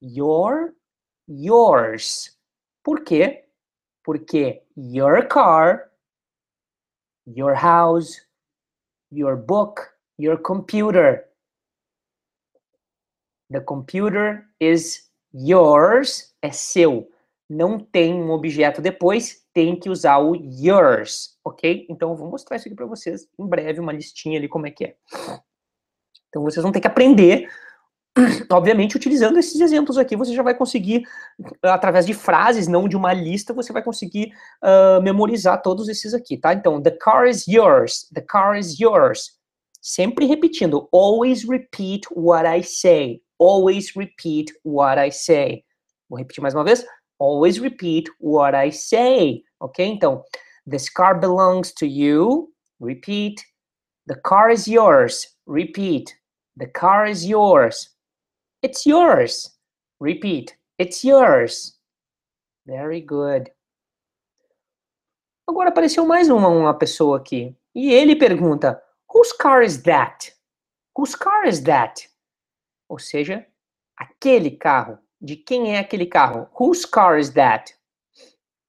Your. 0.00 0.74
Yours. 1.26 2.38
Por 2.82 3.02
quê? 3.02 3.44
Porque 4.04 4.62
your 4.76 5.26
car, 5.26 5.90
your 7.26 7.54
house, 7.54 8.20
your 9.10 9.36
book, 9.36 9.80
your 10.18 10.38
computer. 10.38 11.24
The 13.50 13.60
computer 13.60 14.46
is 14.60 15.10
yours 15.32 16.34
é 16.42 16.50
seu. 16.50 17.10
Não 17.48 17.78
tem 17.78 18.14
um 18.14 18.30
objeto 18.30 18.80
depois, 18.82 19.46
tem 19.52 19.78
que 19.78 19.88
usar 19.88 20.18
o 20.18 20.34
yours, 20.34 21.38
ok? 21.44 21.86
Então 21.88 22.10
eu 22.10 22.16
vou 22.16 22.30
mostrar 22.30 22.56
isso 22.56 22.68
aqui 22.68 22.74
para 22.74 22.86
vocês 22.86 23.28
em 23.38 23.46
breve, 23.46 23.80
uma 23.80 23.92
listinha 23.92 24.38
ali 24.38 24.48
como 24.48 24.66
é 24.66 24.70
que 24.70 24.84
é. 24.84 24.96
Então 26.28 26.42
vocês 26.42 26.62
vão 26.62 26.72
ter 26.72 26.80
que 26.80 26.86
aprender, 26.86 27.48
obviamente 28.50 28.96
utilizando 28.96 29.38
esses 29.38 29.60
exemplos 29.60 29.98
aqui, 29.98 30.16
você 30.16 30.32
já 30.32 30.42
vai 30.42 30.54
conseguir, 30.54 31.02
através 31.62 32.06
de 32.06 32.14
frases, 32.14 32.68
não 32.68 32.88
de 32.88 32.96
uma 32.96 33.12
lista, 33.12 33.52
você 33.52 33.72
vai 33.72 33.82
conseguir 33.82 34.32
uh, 34.62 35.02
memorizar 35.02 35.60
todos 35.62 35.88
esses 35.88 36.14
aqui, 36.14 36.36
tá? 36.36 36.54
Então, 36.54 36.80
the 36.80 36.92
car 36.92 37.26
is 37.26 37.46
yours, 37.48 38.08
the 38.14 38.20
car 38.20 38.56
is 38.56 38.78
yours. 38.78 39.32
Sempre 39.80 40.26
repetindo, 40.26 40.88
always 40.92 41.44
repeat 41.46 42.06
what 42.14 42.46
I 42.46 42.62
say, 42.62 43.20
always 43.38 43.92
repeat 43.96 44.52
what 44.64 44.98
I 44.98 45.10
say. 45.10 45.64
Vou 46.08 46.18
repetir 46.18 46.42
mais 46.42 46.54
uma 46.54 46.64
vez. 46.64 46.84
Always 47.18 47.58
repeat 47.58 48.10
what 48.20 48.56
I 48.56 48.70
say. 48.70 49.42
Ok? 49.60 49.84
Então, 49.84 50.22
this 50.68 50.88
car 50.88 51.18
belongs 51.18 51.72
to 51.72 51.86
you. 51.86 52.52
Repeat. 52.80 53.42
The 54.06 54.20
car 54.20 54.50
is 54.50 54.66
yours. 54.66 55.26
Repeat. 55.46 56.14
The 56.56 56.66
car 56.68 57.06
is 57.06 57.24
yours. 57.24 57.93
It's 58.64 58.86
yours. 58.86 59.50
Repeat. 60.00 60.56
It's 60.78 61.04
yours. 61.04 61.78
Very 62.66 63.02
good. 63.02 63.52
Agora 65.46 65.68
apareceu 65.68 66.06
mais 66.06 66.30
uma, 66.30 66.48
uma 66.48 66.72
pessoa 66.72 67.18
aqui. 67.18 67.54
E 67.74 67.92
ele 67.92 68.16
pergunta: 68.16 68.82
Whose 69.06 69.36
car 69.36 69.62
is 69.62 69.82
that? 69.82 70.34
Whose 70.96 71.14
car 71.14 71.46
is 71.46 71.60
that? 71.64 72.08
Ou 72.88 72.98
seja, 72.98 73.46
aquele 73.98 74.52
carro. 74.52 74.98
De 75.20 75.36
quem 75.36 75.76
é 75.76 75.80
aquele 75.80 76.06
carro? 76.06 76.48
Whose 76.58 76.88
car 76.88 77.18
is 77.18 77.28
that? 77.34 77.76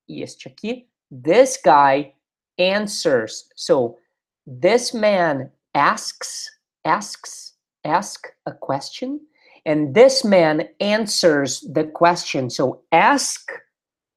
E 0.10 0.22
este 0.22 0.50
aqui, 0.50 0.90
this 1.10 1.58
guy 1.64 2.14
answers. 2.60 3.48
So, 3.56 3.98
this 4.46 4.94
man 4.94 5.54
asks, 5.74 6.52
asks, 6.84 7.54
ask 7.86 8.28
a 8.46 8.52
question, 8.52 9.22
and 9.66 9.94
this 9.96 10.24
man 10.24 10.70
answers 10.80 11.62
the 11.74 11.86
question. 11.86 12.50
So, 12.50 12.82
ask 12.92 13.52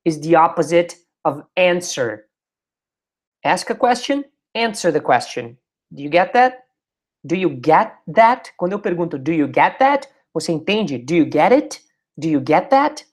is 0.05 0.21
the 0.21 0.37
opposite 0.37 0.97
of 1.25 1.43
answer. 1.57 2.27
Ask 3.45 3.71
a 3.71 3.75
question, 3.75 4.25
answer 4.55 4.91
the 4.91 5.01
question. 5.01 5.57
Do 5.95 6.03
you 6.03 6.11
get 6.11 6.33
that? 6.35 6.67
Do 7.27 7.37
you 7.37 7.51
get 7.51 7.95
that? 8.09 8.53
Quando 8.59 8.73
eu 8.73 8.79
pergunto, 8.79 9.23
do 9.23 9.33
you 9.33 9.49
get 9.49 9.79
that? 9.79 10.09
Você 10.35 10.53
entende? 10.53 10.99
Do 10.99 11.15
you 11.15 11.25
get 11.25 11.53
it? 11.53 11.81
Do 12.19 12.29
you 12.29 12.41
get 12.41 12.71
that? 12.71 13.05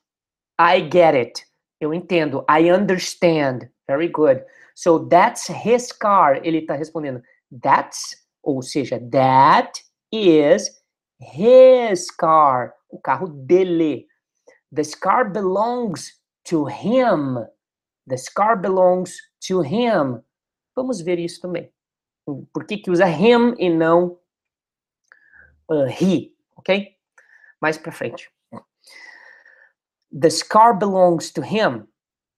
I 0.60 0.82
get 0.82 1.16
it. 1.16 1.46
Eu 1.82 1.94
entendo. 1.94 2.44
I 2.50 2.72
understand. 2.72 3.70
Very 3.88 4.08
good. 4.08 4.44
So 4.76 5.08
that's 5.08 5.48
his 5.48 5.92
car. 5.92 6.40
Ele 6.44 6.60
está 6.60 6.76
respondendo. 6.76 7.22
That's, 7.62 8.16
ou 8.44 8.62
seja, 8.62 9.00
that 9.12 9.82
is 10.12 10.70
his 11.20 12.12
car. 12.12 12.74
O 12.92 13.00
carro 13.00 13.28
dele. 13.28 14.08
This 14.72 14.96
car 14.96 15.30
belongs 15.30 16.14
to 16.46 16.66
him. 16.66 17.38
This 18.08 18.30
car 18.30 18.56
belongs 18.56 19.18
to 19.48 19.62
him. 19.62 20.22
Vamos 20.76 21.02
ver 21.02 21.20
isso 21.20 21.42
também. 21.42 21.72
Por 22.54 22.66
que, 22.66 22.78
que 22.78 22.92
usa 22.92 23.08
him 23.08 23.56
e 23.58 23.70
não 23.70 24.18
uh, 25.70 25.88
he, 25.88 26.34
ok? 26.58 26.98
Mais 27.62 27.78
para 27.78 27.92
frente. 27.92 28.30
This 30.12 30.44
car 30.44 30.74
belongs 30.74 31.32
to 31.32 31.42
him. 31.42 31.88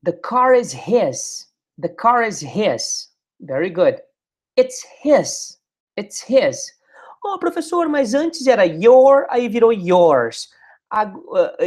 The 0.04 0.14
car 0.14 0.54
is 0.54 0.72
his. 0.72 1.48
The 1.78 1.90
car 1.90 2.24
is 2.24 2.40
his. 2.40 3.10
Very 3.40 3.70
good. 3.70 4.02
It's 4.56 4.84
his. 5.02 5.60
It's 5.96 6.22
his. 6.22 6.72
Oh, 7.24 7.38
professor, 7.40 7.88
mas 7.90 8.14
antes 8.14 8.48
era 8.48 8.66
your, 8.66 9.26
aí 9.30 9.50
virou 9.50 9.72
yours. 9.74 10.50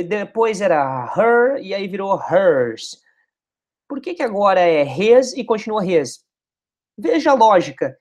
Depois 0.08 0.60
era 0.60 1.12
her, 1.16 1.62
e 1.62 1.74
aí 1.74 1.86
virou 1.86 2.18
hers. 2.18 3.00
Por 3.88 4.00
que, 4.00 4.14
que 4.14 4.22
agora 4.22 4.60
é 4.60 4.82
his 4.82 5.32
e 5.34 5.44
continua 5.44 5.84
his? 5.84 6.24
Veja 6.96 7.32
a 7.32 7.34
lógica. 7.34 7.96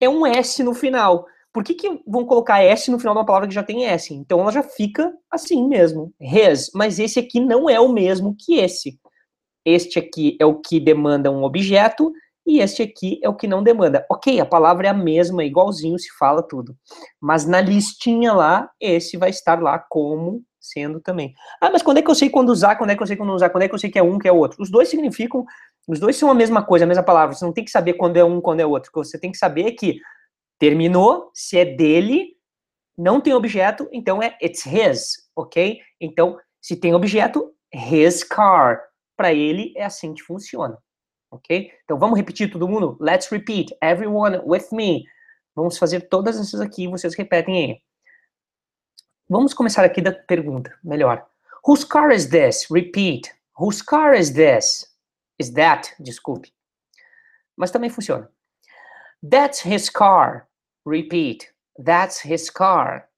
É 0.00 0.08
um 0.08 0.26
S 0.26 0.62
no 0.62 0.74
final 0.74 1.26
por 1.56 1.64
que, 1.64 1.72
que 1.72 2.02
vão 2.06 2.26
colocar 2.26 2.62
S 2.62 2.90
no 2.90 2.98
final 2.98 3.14
de 3.14 3.20
uma 3.20 3.24
palavra 3.24 3.48
que 3.48 3.54
já 3.54 3.62
tem 3.62 3.86
S? 3.86 4.12
Então 4.12 4.40
ela 4.40 4.52
já 4.52 4.62
fica 4.62 5.10
assim 5.30 5.66
mesmo, 5.66 6.12
his, 6.20 6.70
mas 6.74 6.98
esse 6.98 7.18
aqui 7.18 7.40
não 7.40 7.66
é 7.70 7.80
o 7.80 7.88
mesmo 7.88 8.36
que 8.38 8.58
esse. 8.58 9.00
Este 9.64 9.98
aqui 9.98 10.36
é 10.38 10.44
o 10.44 10.60
que 10.60 10.78
demanda 10.78 11.30
um 11.30 11.42
objeto 11.44 12.12
e 12.46 12.60
este 12.60 12.82
aqui 12.82 13.18
é 13.22 13.28
o 13.28 13.34
que 13.34 13.48
não 13.48 13.62
demanda. 13.62 14.06
Ok, 14.10 14.38
a 14.40 14.46
palavra 14.46 14.86
é 14.86 14.90
a 14.90 14.94
mesma, 14.94 15.44
igualzinho, 15.44 15.98
se 15.98 16.08
fala 16.16 16.42
tudo. 16.42 16.76
Mas 17.20 17.44
na 17.44 17.60
listinha 17.60 18.32
lá, 18.32 18.70
esse 18.80 19.16
vai 19.16 19.30
estar 19.30 19.60
lá 19.60 19.78
como 19.78 20.44
sendo 20.60 21.00
também. 21.00 21.34
Ah, 21.60 21.70
mas 21.70 21.82
quando 21.82 21.98
é 21.98 22.02
que 22.02 22.10
eu 22.10 22.14
sei 22.14 22.28
quando 22.28 22.50
usar, 22.50 22.76
quando 22.76 22.90
é 22.90 22.96
que 22.96 23.02
eu 23.02 23.06
sei 23.06 23.16
quando 23.16 23.32
usar, 23.32 23.50
quando 23.50 23.62
é 23.62 23.68
que 23.68 23.74
eu 23.74 23.78
sei 23.78 23.90
que 23.90 23.98
é 23.98 24.02
um, 24.02 24.18
que 24.18 24.28
é 24.28 24.32
outro? 24.32 24.62
Os 24.62 24.70
dois 24.70 24.88
significam, 24.88 25.44
os 25.88 26.00
dois 26.00 26.16
são 26.16 26.30
a 26.30 26.34
mesma 26.34 26.64
coisa, 26.64 26.84
a 26.84 26.88
mesma 26.88 27.02
palavra. 27.02 27.34
Você 27.34 27.44
não 27.44 27.52
tem 27.52 27.64
que 27.64 27.70
saber 27.70 27.94
quando 27.94 28.16
é 28.16 28.24
um, 28.24 28.40
quando 28.40 28.60
é 28.60 28.66
outro. 28.66 28.90
O 28.90 28.92
que 28.92 29.08
você 29.08 29.18
tem 29.18 29.30
que 29.30 29.38
saber 29.38 29.66
é 29.66 29.72
que 29.72 30.00
terminou, 30.58 31.30
se 31.34 31.58
é 31.58 31.64
dele, 31.64 32.36
não 32.96 33.20
tem 33.20 33.34
objeto, 33.34 33.88
então 33.92 34.22
é 34.22 34.36
it's 34.42 34.64
his, 34.66 35.28
ok? 35.36 35.78
Então, 36.00 36.38
se 36.60 36.76
tem 36.76 36.94
objeto, 36.94 37.52
his 37.72 38.24
car. 38.24 38.82
Para 39.16 39.32
ele 39.32 39.72
é 39.76 39.84
assim 39.84 40.12
que 40.12 40.22
funciona, 40.22 40.76
ok? 41.30 41.72
Então 41.84 41.98
vamos 41.98 42.18
repetir 42.18 42.50
todo 42.50 42.68
mundo? 42.68 42.96
Let's 43.00 43.30
repeat, 43.30 43.76
everyone 43.82 44.40
with 44.44 44.66
me. 44.72 45.04
Vamos 45.54 45.78
fazer 45.78 46.08
todas 46.08 46.38
essas 46.38 46.60
aqui, 46.60 46.86
vocês 46.86 47.14
repetem 47.14 47.56
aí. 47.56 47.82
Vamos 49.28 49.54
começar 49.54 49.84
aqui 49.84 50.00
da 50.00 50.12
pergunta, 50.12 50.72
melhor. 50.84 51.26
Whose 51.66 51.84
car 51.84 52.12
is 52.12 52.28
this? 52.28 52.66
Repeat. 52.70 53.32
Whose 53.58 53.82
car 53.82 54.14
is 54.14 54.32
this? 54.32 54.86
Is 55.38 55.52
that? 55.54 55.94
Desculpe. 55.98 56.52
Mas 57.56 57.70
também 57.70 57.90
funciona. 57.90 58.30
That's 59.22 59.60
his 59.66 59.90
car. 59.90 60.46
Repeat. 60.84 61.52
That's 61.78 62.20
his 62.20 62.50
car. 62.50 63.08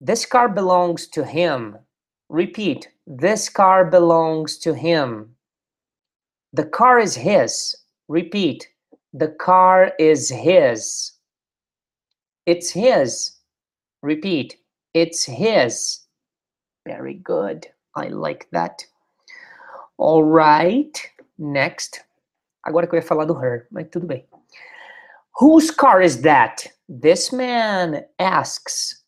This 0.00 0.24
car 0.24 0.48
belongs 0.48 1.08
to 1.08 1.24
him. 1.24 1.76
Repeat. 2.28 2.88
This 3.06 3.48
car 3.48 3.90
belongs 3.90 4.56
to 4.58 4.72
him. 4.72 5.34
The 6.52 6.64
car 6.64 6.98
is 6.98 7.14
his. 7.14 7.76
Repeat. 8.08 8.68
The 9.12 9.28
car 9.28 9.92
is 9.98 10.28
his. 10.28 11.12
It's 12.46 12.70
his. 12.70 13.32
Repeat. 14.02 14.56
It's 14.94 15.24
his. 15.24 16.00
Very 16.86 17.14
good. 17.14 17.68
I 17.94 18.08
like 18.08 18.48
that. 18.50 18.84
All 19.98 20.24
right. 20.24 21.00
Next. 21.38 22.02
Agora 22.66 22.86
que 22.86 22.96
eu 22.96 23.00
ia 23.00 23.06
falar 23.06 23.26
do 23.26 23.34
her, 23.34 23.68
mas 23.70 23.86
tudo 23.90 24.06
bem. 24.06 24.24
Whose 25.38 25.70
car 25.70 26.02
is 26.02 26.20
that? 26.22 26.66
This 26.88 27.32
man 27.32 28.04
asks 28.18 29.04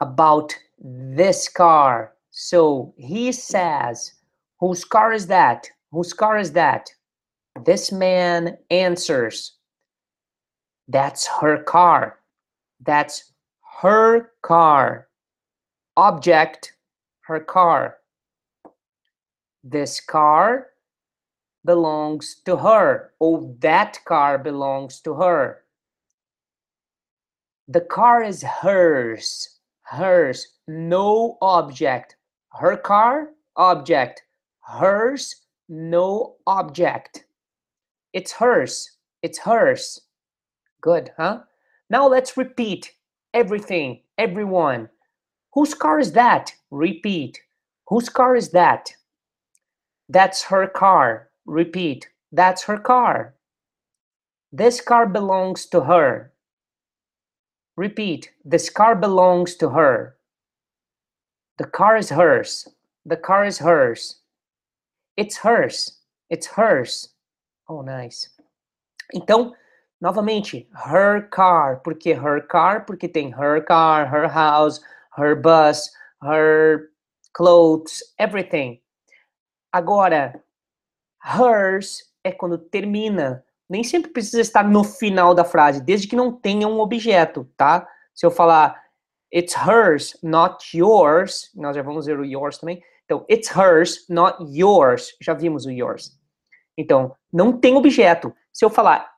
about 0.00 0.56
this 0.78 1.48
car. 1.48 2.14
So 2.30 2.94
he 2.96 3.30
says, 3.32 4.14
Whose 4.58 4.84
car 4.84 5.12
is 5.12 5.26
that? 5.28 5.68
Whose 5.90 6.12
car 6.12 6.38
is 6.38 6.52
that? 6.52 6.90
This 7.64 7.90
man 7.90 8.58
answers, 8.70 9.56
That's 10.86 11.26
her 11.26 11.62
car. 11.62 12.20
That's 12.80 13.32
her 13.80 14.32
car. 14.42 15.08
Object, 15.96 16.74
her 17.22 17.40
car. 17.40 17.98
This 19.64 20.00
car 20.00 20.68
belongs 21.64 22.36
to 22.44 22.56
her. 22.56 23.12
Oh, 23.20 23.54
that 23.60 23.98
car 24.04 24.38
belongs 24.38 25.00
to 25.00 25.14
her. 25.14 25.64
The 27.66 27.82
car 27.82 28.22
is 28.22 28.42
hers. 28.42 29.58
Hers. 29.82 30.46
No 30.66 31.36
object. 31.42 32.16
Her 32.52 32.76
car, 32.76 33.30
object. 33.56 34.22
Hers, 34.60 35.34
no 35.68 36.36
object. 36.46 37.24
It's 38.12 38.32
hers. 38.32 38.96
It's 39.22 39.38
hers. 39.38 40.00
Good, 40.80 41.12
huh? 41.16 41.40
Now 41.90 42.08
let's 42.08 42.36
repeat 42.36 42.92
everything, 43.34 44.00
everyone. 44.16 44.88
Whose 45.54 45.74
car 45.74 45.98
is 45.98 46.12
that? 46.12 46.52
Repeat. 46.70 47.40
Whose 47.88 48.08
car 48.08 48.36
is 48.36 48.50
that? 48.50 48.92
That's 50.08 50.42
her 50.44 50.66
car. 50.66 51.30
Repeat. 51.46 52.08
That's 52.32 52.62
her 52.64 52.78
car. 52.78 53.34
This 54.52 54.80
car 54.80 55.06
belongs 55.06 55.66
to 55.66 55.82
her. 55.82 56.32
Repeat. 57.76 58.30
This 58.44 58.70
car 58.70 58.94
belongs 58.96 59.54
to 59.56 59.70
her. 59.70 60.16
The 61.58 61.66
car 61.66 61.96
is 61.96 62.10
hers. 62.10 62.68
The 63.04 63.16
car 63.16 63.44
is 63.44 63.58
hers. 63.58 64.20
It's 65.18 65.36
hers. 65.36 65.98
It's 66.30 66.46
hers. 66.46 67.08
Oh, 67.68 67.82
nice. 67.82 68.30
Então, 69.12 69.52
novamente, 70.00 70.68
her 70.72 71.28
car. 71.28 71.80
Por 71.82 71.96
que 71.96 72.14
her 72.14 72.46
car? 72.46 72.86
Porque 72.86 73.08
tem 73.08 73.32
her 73.32 73.60
car, 73.64 74.06
her 74.06 74.28
house, 74.28 74.80
her 75.16 75.34
bus, 75.34 75.90
her 76.22 76.90
clothes, 77.32 78.14
everything. 78.16 78.80
Agora, 79.72 80.40
hers 81.20 82.12
é 82.22 82.30
quando 82.30 82.56
termina. 82.56 83.44
Nem 83.68 83.82
sempre 83.82 84.12
precisa 84.12 84.40
estar 84.40 84.62
no 84.62 84.84
final 84.84 85.34
da 85.34 85.44
frase, 85.44 85.82
desde 85.82 86.06
que 86.06 86.14
não 86.14 86.32
tenha 86.32 86.68
um 86.68 86.78
objeto, 86.78 87.44
tá? 87.56 87.88
Se 88.14 88.24
eu 88.24 88.30
falar 88.30 88.80
it's 89.34 89.54
hers, 89.54 90.16
not 90.22 90.64
yours, 90.76 91.50
nós 91.56 91.74
já 91.74 91.82
vamos 91.82 92.06
ver 92.06 92.20
o 92.20 92.24
yours 92.24 92.56
também. 92.58 92.80
Então, 93.08 93.24
it's 93.30 93.48
hers, 93.48 94.06
not 94.10 94.36
yours. 94.54 95.16
Já 95.18 95.32
vimos 95.32 95.64
o 95.64 95.70
yours. 95.70 96.14
Então, 96.76 97.16
não 97.32 97.58
tem 97.58 97.74
objeto. 97.74 98.34
Se 98.52 98.66
eu 98.66 98.68
falar 98.68 99.10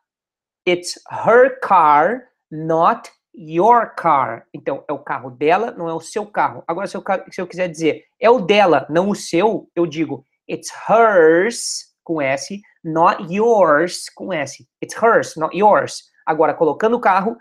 it's 0.64 0.94
her 1.10 1.58
car, 1.58 2.28
not 2.52 3.10
your 3.34 3.92
car. 3.96 4.46
Então, 4.54 4.84
é 4.88 4.92
o 4.92 4.98
carro 5.00 5.30
dela, 5.30 5.72
não 5.72 5.88
é 5.88 5.92
o 5.92 5.98
seu 5.98 6.24
carro. 6.24 6.62
Agora, 6.68 6.86
se 6.86 6.96
eu, 6.96 7.02
se 7.32 7.40
eu 7.40 7.48
quiser 7.48 7.66
dizer 7.66 8.04
é 8.20 8.30
o 8.30 8.38
dela, 8.38 8.86
não 8.88 9.10
o 9.10 9.14
seu, 9.16 9.68
eu 9.74 9.84
digo 9.86 10.24
it's 10.48 10.70
hers, 10.88 11.92
com 12.04 12.22
S, 12.22 12.60
not 12.84 13.24
yours, 13.32 14.08
com 14.14 14.32
S. 14.32 14.64
It's 14.80 14.94
hers, 14.94 15.34
not 15.36 15.56
yours. 15.56 16.04
Agora, 16.24 16.54
colocando 16.54 16.96
o 16.96 17.00
carro, 17.00 17.36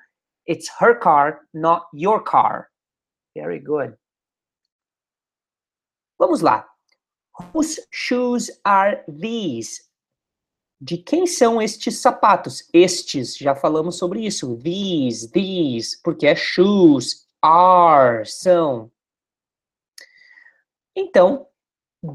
it's 0.49 0.67
her 0.81 0.97
car, 0.97 1.41
not 1.53 1.85
your 1.93 2.23
car. 2.23 2.69
Very 3.35 3.59
good. 3.59 3.95
Vamos 6.19 6.41
lá. 6.41 6.69
Whose 7.53 7.87
shoes 7.89 8.51
are 8.65 9.03
these? 9.07 9.81
De 10.81 10.97
quem 10.97 11.25
são 11.25 11.61
estes 11.61 11.99
sapatos? 11.99 12.67
Estes, 12.73 13.37
já 13.37 13.55
falamos 13.55 13.97
sobre 13.97 14.25
isso. 14.25 14.57
These, 14.57 15.31
these, 15.31 16.01
porque 16.03 16.27
é 16.27 16.35
shoes, 16.35 17.27
are, 17.41 18.25
são. 18.25 18.91
Então, 20.95 21.47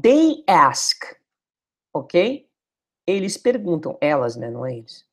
they 0.01 0.43
ask, 0.47 1.03
ok? 1.93 2.47
Eles 3.07 3.37
perguntam, 3.37 3.97
elas, 3.99 4.35
né? 4.35 4.49
Não 4.49 4.65
é 4.65 4.77
eles. 4.77 5.05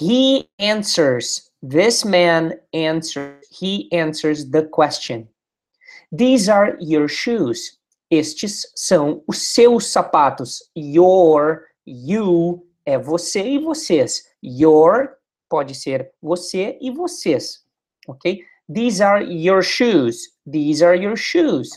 He 0.00 0.48
answers. 0.60 1.50
This 1.62 2.04
man 2.04 2.52
answers. 2.74 3.46
He 3.50 3.88
answers 3.92 4.50
the 4.50 4.64
question. 4.64 5.28
These 6.12 6.48
are 6.48 6.76
your 6.80 7.08
shoes. 7.08 7.77
Estes 8.10 8.70
são 8.74 9.22
os 9.26 9.54
seus 9.54 9.86
sapatos. 9.86 10.70
Your, 10.76 11.64
you 11.86 12.66
é 12.84 12.98
você 12.98 13.42
e 13.42 13.58
vocês. 13.58 14.24
Your 14.42 15.16
pode 15.48 15.74
ser 15.74 16.10
você 16.22 16.78
e 16.80 16.90
vocês. 16.90 17.64
Ok? 18.06 18.42
These 18.72 19.02
are 19.02 19.24
your 19.24 19.62
shoes. 19.62 20.28
These 20.50 20.84
are 20.84 20.98
your 20.98 21.16
shoes. 21.16 21.70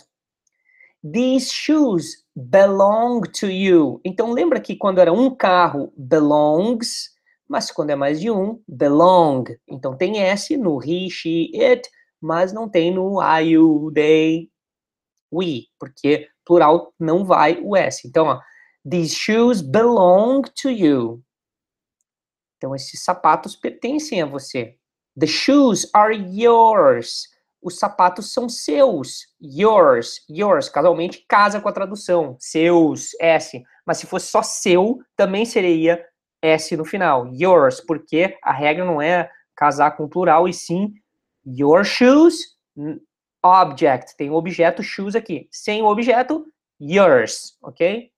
These 1.04 1.52
shoes 1.52 2.24
belong 2.36 3.22
to 3.39 3.48
you. 3.48 4.00
Então 4.06 4.32
lembra 4.32 4.60
que 4.60 4.76
quando 4.76 5.00
era 5.00 5.12
um 5.12 5.34
carro, 5.34 5.91
belongs, 5.98 7.12
mas 7.48 7.72
quando 7.72 7.89
é 7.89 7.96
mais 7.96 8.20
de 8.20 8.30
um, 8.30 8.62
belong. 8.67 9.44
Então 9.67 9.96
tem 9.96 10.20
S 10.20 10.56
no 10.56 10.82
he, 10.82 11.10
she, 11.10 11.52
it, 11.56 11.89
mas 12.22 12.54
não 12.54 12.70
tem 12.70 12.94
no 12.94 13.22
I, 13.22 13.52
you, 13.52 13.91
they, 13.94 14.51
we, 15.32 15.67
porque 15.80 16.28
plural 16.46 16.94
não 17.00 17.26
vai 17.26 17.60
o 17.62 17.76
S. 17.76 18.08
Então, 18.08 18.26
ó, 18.28 18.41
these 18.89 19.15
shoes 19.15 19.62
belong 19.62 20.44
to 20.62 20.70
you. 20.70 21.24
Então, 22.58 22.76
esses 22.76 23.04
sapatos 23.04 23.56
pertencem 23.56 24.22
a 24.22 24.26
você. 24.26 24.76
The 25.20 25.28
shoes 25.28 25.89
are 25.94 26.15
yours. 26.15 27.28
Os 27.62 27.78
sapatos 27.78 28.34
são 28.34 28.48
seus. 28.48 29.28
Yours, 29.41 30.24
yours. 30.30 30.70
Casualmente, 30.70 31.26
casa 31.28 31.60
com 31.60 31.70
a 31.70 31.74
tradução. 31.74 32.36
Seus, 32.39 33.10
S. 33.20 33.63
Mas 33.86 33.98
se 33.98 34.08
fosse 34.08 34.28
só 34.28 34.41
seu, 34.44 35.00
também 35.15 35.46
seria 35.46 36.04
S 36.41 36.76
no 36.76 36.86
final. 36.86 37.28
Yours, 37.34 37.82
porque 37.82 38.38
a 38.44 38.52
regra 38.52 38.86
não 38.86 39.02
é 39.02 39.30
casar 39.56 39.96
com 39.98 40.08
plural, 40.08 40.48
e 40.48 40.54
sim 40.54 40.94
your 41.46 41.84
shoes, 41.84 42.36
object, 43.44 44.16
tem 44.18 44.30
o 44.30 44.36
objeto 44.36 44.84
shoes 44.84 45.16
aqui. 45.16 45.48
Sem 45.52 45.82
o 45.82 45.86
objeto, 45.86 46.46
yours, 46.80 47.58
ok? 47.62 48.12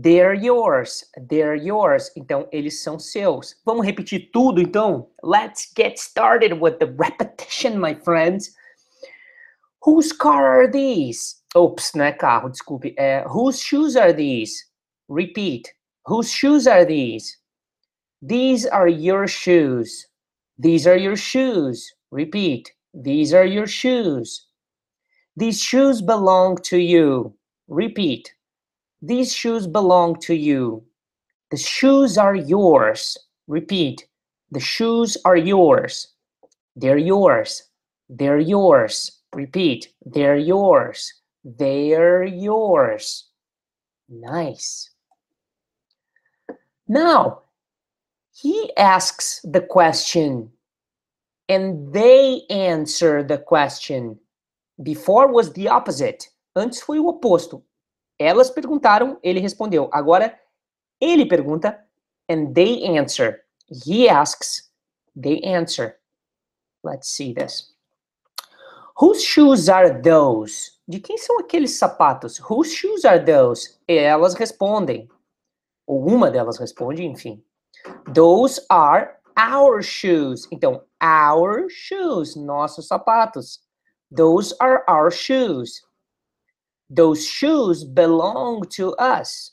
They're 0.00 0.34
yours. 0.34 1.04
They're 1.28 1.56
yours. 1.56 2.12
Então, 2.16 2.48
eles 2.52 2.80
são 2.80 2.98
seus. 2.98 3.56
Vamos 3.64 3.84
repetir 3.84 4.30
tudo, 4.32 4.60
então? 4.60 5.10
Let's 5.22 5.72
get 5.76 5.98
started 5.98 6.52
with 6.60 6.78
the 6.78 6.86
repetition, 6.86 7.78
my 7.80 7.94
friends. 7.94 8.54
Whose 9.84 10.12
car 10.12 10.60
are 10.60 10.70
these? 10.70 11.36
Oops, 11.56 11.94
não 11.94 12.04
é 12.04 12.12
carro, 12.12 12.50
desculpe. 12.50 12.94
É, 12.96 13.24
whose 13.26 13.60
shoes 13.60 13.96
are 13.96 14.12
these? 14.12 14.66
Repeat. 15.08 15.72
Whose 16.06 16.30
shoes 16.30 16.66
are 16.66 16.84
these? 16.84 17.38
These 18.22 18.66
are 18.66 18.88
your 18.88 19.26
shoes. 19.26 20.06
These 20.58 20.86
are 20.86 20.96
your 20.96 21.16
shoes. 21.16 21.94
Repeat. 22.10 22.72
These 22.94 23.32
are 23.32 23.44
your 23.44 23.66
shoes. 23.66 24.46
These 25.36 25.60
shoes 25.60 26.02
belong 26.02 26.56
to 26.64 26.78
you. 26.78 27.34
Repeat. 27.68 28.34
These 29.00 29.32
shoes 29.32 29.66
belong 29.66 30.18
to 30.22 30.34
you. 30.34 30.82
The 31.50 31.56
shoes 31.56 32.18
are 32.18 32.34
yours. 32.34 33.16
Repeat. 33.46 34.06
The 34.50 34.60
shoes 34.60 35.16
are 35.24 35.36
yours. 35.36 36.08
They're 36.74 36.98
yours. 36.98 37.62
They're 38.08 38.40
yours. 38.40 39.12
Repeat. 39.32 39.92
They're 40.04 40.36
yours. 40.36 41.12
They're 41.44 42.24
yours. 42.24 43.28
Nice. 44.08 44.90
Now, 46.88 47.42
he 48.42 48.72
asks 48.76 49.40
the 49.44 49.60
question 49.60 50.50
and 51.48 51.92
they 51.92 52.42
answer 52.50 53.22
the 53.22 53.38
question. 53.38 54.18
Before 54.82 55.32
was 55.32 55.52
the 55.52 55.68
opposite. 55.68 56.28
Antes 56.54 56.80
foi 56.80 57.00
o 57.00 57.08
oposto. 57.08 57.64
Elas 58.18 58.50
perguntaram, 58.50 59.18
ele 59.22 59.40
respondeu. 59.40 59.88
Agora 59.92 60.38
ele 61.00 61.26
pergunta 61.26 61.78
and 62.28 62.52
they 62.52 62.84
answer. 62.96 63.40
He 63.84 64.08
asks, 64.08 64.70
they 65.20 65.40
answer. 65.44 65.96
Let's 66.84 67.08
see 67.08 67.34
this. 67.34 67.74
Whose 69.00 69.22
shoes 69.22 69.68
are 69.68 70.00
those? 70.00 70.72
De 70.86 71.00
quem 71.00 71.18
são 71.18 71.38
aqueles 71.38 71.78
sapatos? 71.78 72.38
Whose 72.38 72.74
shoes 72.74 73.04
are 73.04 73.24
those? 73.24 73.78
E 73.86 73.96
elas 73.96 74.34
respondem. 74.34 75.08
Ou 75.86 76.06
uma 76.06 76.30
delas 76.30 76.58
responde, 76.58 77.04
enfim. 77.04 77.42
Those 78.12 78.60
are 78.70 79.18
our 79.36 79.82
shoes. 79.82 80.46
Então, 80.50 80.82
our 81.00 81.68
shoes, 81.70 82.36
nossos 82.36 82.88
sapatos. 82.88 83.60
Those 84.10 84.54
are 84.60 84.84
our 84.88 85.10
shoes. 85.10 85.82
Those 86.90 87.26
shoes 87.26 87.84
belong 87.84 88.62
to 88.76 88.94
us. 88.98 89.52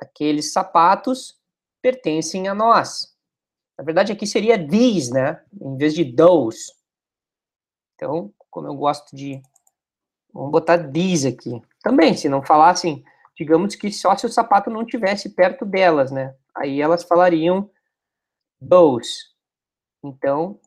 Aqueles 0.00 0.52
sapatos 0.52 1.38
pertencem 1.80 2.48
a 2.48 2.54
nós. 2.54 3.16
Na 3.78 3.84
verdade, 3.84 4.12
aqui 4.12 4.26
seria 4.26 4.58
these, 4.58 5.12
né? 5.12 5.40
Em 5.60 5.76
vez 5.76 5.94
de 5.94 6.04
those. 6.12 6.72
Então, 7.94 8.32
como 8.50 8.66
eu 8.66 8.74
gosto 8.74 9.14
de. 9.14 9.40
Vamos 10.32 10.50
botar 10.50 10.90
these 10.90 11.28
aqui. 11.28 11.62
Também, 11.82 12.16
se 12.16 12.28
não 12.28 12.42
falassem, 12.42 13.04
digamos 13.36 13.74
que 13.76 13.90
só 13.92 14.16
se 14.16 14.26
o 14.26 14.28
sapato 14.28 14.68
não 14.68 14.84
tivesse 14.84 15.30
perto 15.30 15.64
delas, 15.64 16.10
né? 16.10 16.34
Aí 16.58 16.80
elas 16.80 17.04
falariam 17.04 17.70
those. 18.60 19.10
Então, 20.02 20.60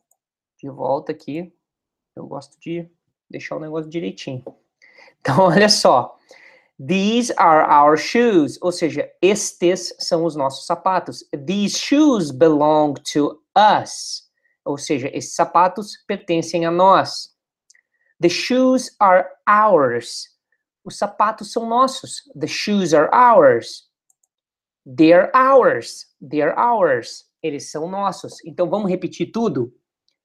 de 0.58 0.68
volta 0.68 1.12
aqui, 1.12 1.52
eu 2.16 2.26
gosto 2.26 2.58
de 2.60 2.88
deixar 3.30 3.56
o 3.56 3.60
negócio 3.60 3.90
direitinho. 3.90 4.44
Então, 5.24 5.38
olha 5.44 5.68
só. 5.68 6.18
These 6.84 7.32
are 7.36 7.64
our 7.70 7.96
shoes, 7.96 8.58
ou 8.60 8.72
seja, 8.72 9.08
estes 9.22 9.94
são 10.00 10.24
os 10.24 10.34
nossos 10.34 10.66
sapatos. 10.66 11.24
These 11.46 11.78
shoes 11.78 12.32
belong 12.32 12.94
to 13.12 13.40
us, 13.56 14.28
ou 14.64 14.76
seja, 14.76 15.08
esses 15.16 15.36
sapatos 15.36 15.96
pertencem 16.08 16.66
a 16.66 16.72
nós. 16.72 17.36
The 18.20 18.28
shoes 18.28 18.96
are 18.98 19.28
ours. 19.48 20.28
Os 20.84 20.98
sapatos 20.98 21.52
são 21.52 21.68
nossos. 21.68 22.22
The 22.38 22.48
shoes 22.48 22.92
are 22.92 23.08
ours. 23.14 23.88
They're 24.86 25.30
ours. 25.34 26.06
They're 26.20 26.54
ours. 26.58 27.24
Eles 27.42 27.70
são 27.70 27.88
nossos. 27.88 28.44
Então 28.44 28.68
vamos 28.68 28.90
repetir 28.90 29.30
tudo? 29.32 29.74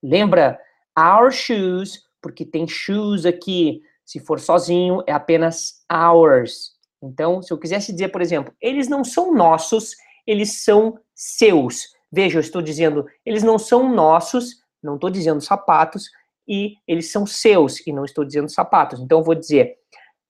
Lembra? 0.01 0.59
Our 0.97 1.31
shoes, 1.31 2.03
porque 2.21 2.45
tem 2.45 2.67
shoes 2.67 3.25
aqui. 3.25 3.81
Se 4.05 4.19
for 4.19 4.39
sozinho, 4.39 5.03
é 5.05 5.11
apenas 5.11 5.83
ours. 5.91 6.77
Então, 7.01 7.41
se 7.41 7.51
eu 7.51 7.57
quisesse 7.57 7.91
dizer, 7.91 8.09
por 8.09 8.21
exemplo, 8.21 8.53
eles 8.61 8.87
não 8.87 9.03
são 9.03 9.33
nossos, 9.33 9.91
eles 10.25 10.63
são 10.63 10.99
seus. 11.13 11.87
Veja, 12.11 12.37
eu 12.37 12.41
estou 12.41 12.61
dizendo, 12.61 13.05
eles 13.25 13.43
não 13.43 13.59
são 13.59 13.93
nossos, 13.93 14.63
não 14.81 14.95
estou 14.95 15.09
dizendo 15.09 15.41
sapatos, 15.41 16.09
e 16.47 16.75
eles 16.87 17.11
são 17.11 17.25
seus, 17.25 17.85
e 17.85 17.91
não 17.91 18.05
estou 18.05 18.23
dizendo 18.23 18.49
sapatos. 18.49 18.99
Então, 18.99 19.19
eu 19.19 19.23
vou 19.23 19.35
dizer, 19.35 19.75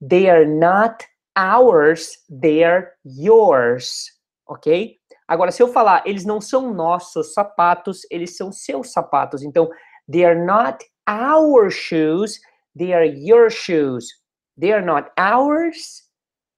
they 0.08 0.30
are 0.30 0.46
not 0.46 1.06
ours, 1.38 2.18
they 2.42 2.63
are 2.63 2.88
yours. 3.06 4.16
Ok? 4.48 4.98
Agora, 5.28 5.52
se 5.52 5.62
eu 5.62 5.68
falar, 5.68 6.04
eles 6.06 6.26
não 6.26 6.40
são 6.40 6.74
nossos 6.74 7.34
sapatos, 7.34 8.02
eles 8.10 8.38
são 8.38 8.52
seus 8.52 8.92
sapatos. 8.92 9.44
Então, 9.44 9.70
they 10.10 10.24
are 10.24 10.46
not 10.46 10.86
our 11.08 11.70
shoes, 11.70 12.40
They 12.78 12.94
are 12.94 13.06
your 13.06 13.50
shoes. 13.50 14.14
They 14.56 14.72
are 14.72 14.84
not 14.84 15.10
ours. 15.18 16.04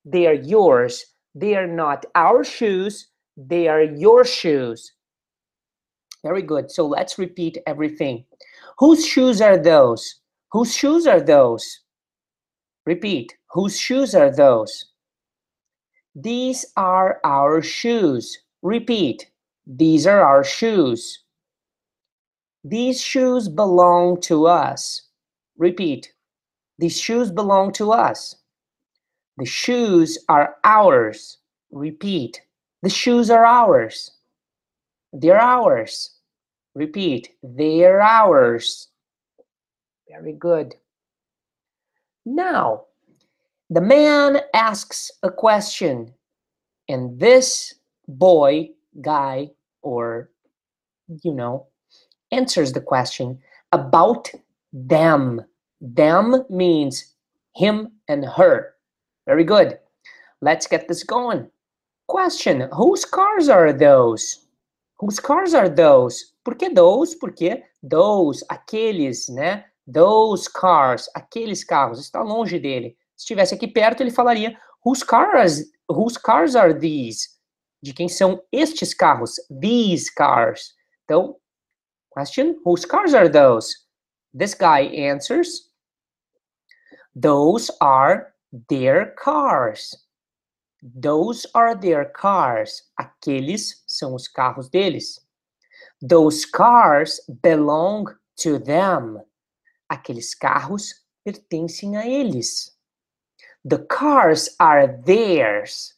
They 0.03 0.27
are 0.27 0.33
yours. 0.33 1.05
They 1.33 1.55
are 1.55 1.67
not 1.67 2.05
our 2.15 2.43
shoes. 2.43 3.07
They 3.37 3.69
are 3.69 3.83
your 3.83 4.25
shoes. 4.25 4.91
Very 6.23 6.41
good. 6.41 6.69
So 6.69 6.85
let's 6.85 7.17
repeat 7.17 7.57
everything. 7.65 8.25
Whose 8.79 9.05
shoes 9.05 9.39
are 9.39 9.57
those? 9.57 10.19
Whose 10.51 10.75
shoes 10.75 11.07
are 11.07 11.21
those? 11.21 11.65
Repeat. 12.85 13.33
Whose 13.51 13.79
shoes 13.79 14.13
are 14.13 14.35
those? 14.35 14.91
These 16.21 16.65
are 16.75 17.21
our 17.23 17.61
shoes. 17.61 18.39
Repeat. 18.61 19.31
These 19.65 20.05
are 20.05 20.21
our 20.21 20.43
shoes. 20.43 21.23
These 22.65 23.01
shoes 23.01 23.47
belong 23.47 24.19
to 24.21 24.45
us. 24.47 25.03
Repeat. 25.57 26.11
These 26.77 26.99
shoes 26.99 27.31
belong 27.31 27.71
to 27.73 27.93
us. 27.93 28.35
The 29.37 29.45
shoes 29.45 30.17
are 30.27 30.57
ours. 30.65 31.37
Repeat. 31.71 32.41
The 32.81 32.89
shoes 32.89 33.29
are 33.29 33.45
ours. 33.45 34.11
They're 35.13 35.39
ours. 35.39 36.17
Repeat. 36.75 37.29
They're 37.41 38.01
ours. 38.01 38.89
Very 40.09 40.33
good. 40.33 40.75
Now, 42.25 42.87
the 43.69 43.81
man 43.81 44.41
asks 44.53 45.11
a 45.23 45.31
question, 45.31 46.13
and 46.87 47.19
this 47.19 47.75
boy, 48.07 48.69
guy, 49.01 49.49
or, 49.81 50.31
you 51.23 51.33
know, 51.33 51.67
answers 52.31 52.73
the 52.73 52.81
question 52.81 53.39
about 53.71 54.31
them. 54.73 55.41
Them 55.81 56.43
means 56.49 57.15
him 57.55 57.91
and 58.07 58.25
her. 58.25 58.73
Very 59.27 59.43
good. 59.43 59.77
Let's 60.41 60.67
get 60.67 60.87
this 60.87 61.03
going. 61.03 61.49
Question: 62.07 62.67
Whose 62.73 63.05
cars 63.05 63.49
are 63.49 63.71
those? 63.71 64.47
Whose 64.97 65.19
cars 65.19 65.53
are 65.53 65.69
those? 65.69 66.33
Por 66.43 66.55
que 66.55 66.73
those? 66.73 67.15
Porque 67.15 67.61
those, 67.83 68.43
aqueles, 68.49 69.29
né? 69.29 69.63
Those 69.87 70.47
cars, 70.47 71.07
aqueles 71.15 71.63
carros. 71.63 71.99
Está 71.99 72.21
longe 72.23 72.59
dele. 72.59 72.97
Se 73.19 73.23
estivesse 73.23 73.53
aqui 73.53 73.67
perto, 73.67 74.01
ele 74.01 74.11
falaria: 74.11 74.57
Whose 74.85 75.05
cars? 75.05 75.69
Whose 75.89 76.17
cars 76.17 76.55
are 76.55 76.73
these? 76.73 77.27
De 77.83 77.93
quem 77.93 78.07
são 78.07 78.41
estes 78.49 78.93
carros? 78.93 79.33
These 79.49 80.09
cars. 80.15 80.73
Então, 81.03 81.35
question: 82.09 82.55
Whose 82.65 82.87
cars 82.87 83.13
are 83.13 83.29
those? 83.29 83.75
This 84.33 84.53
guy 84.53 84.87
answers, 84.95 85.69
Those 87.13 87.69
are 87.81 88.33
their 88.69 89.13
cars. 89.15 89.93
Those 90.81 91.45
are 91.53 91.75
their 91.77 92.05
cars. 92.13 92.89
Aqueles 92.97 93.83
são 93.85 94.15
os 94.15 94.29
carros 94.29 94.69
deles. 94.69 95.19
Those 96.01 96.45
cars 96.45 97.19
belong 97.43 98.05
to 98.37 98.59
them. 98.59 99.21
Aqueles 99.89 100.33
carros 100.33 100.93
pertencem 101.25 101.97
a 101.97 102.07
eles. 102.07 102.78
The 103.67 103.85
cars 103.89 104.55
are 104.59 105.01
theirs. 105.03 105.95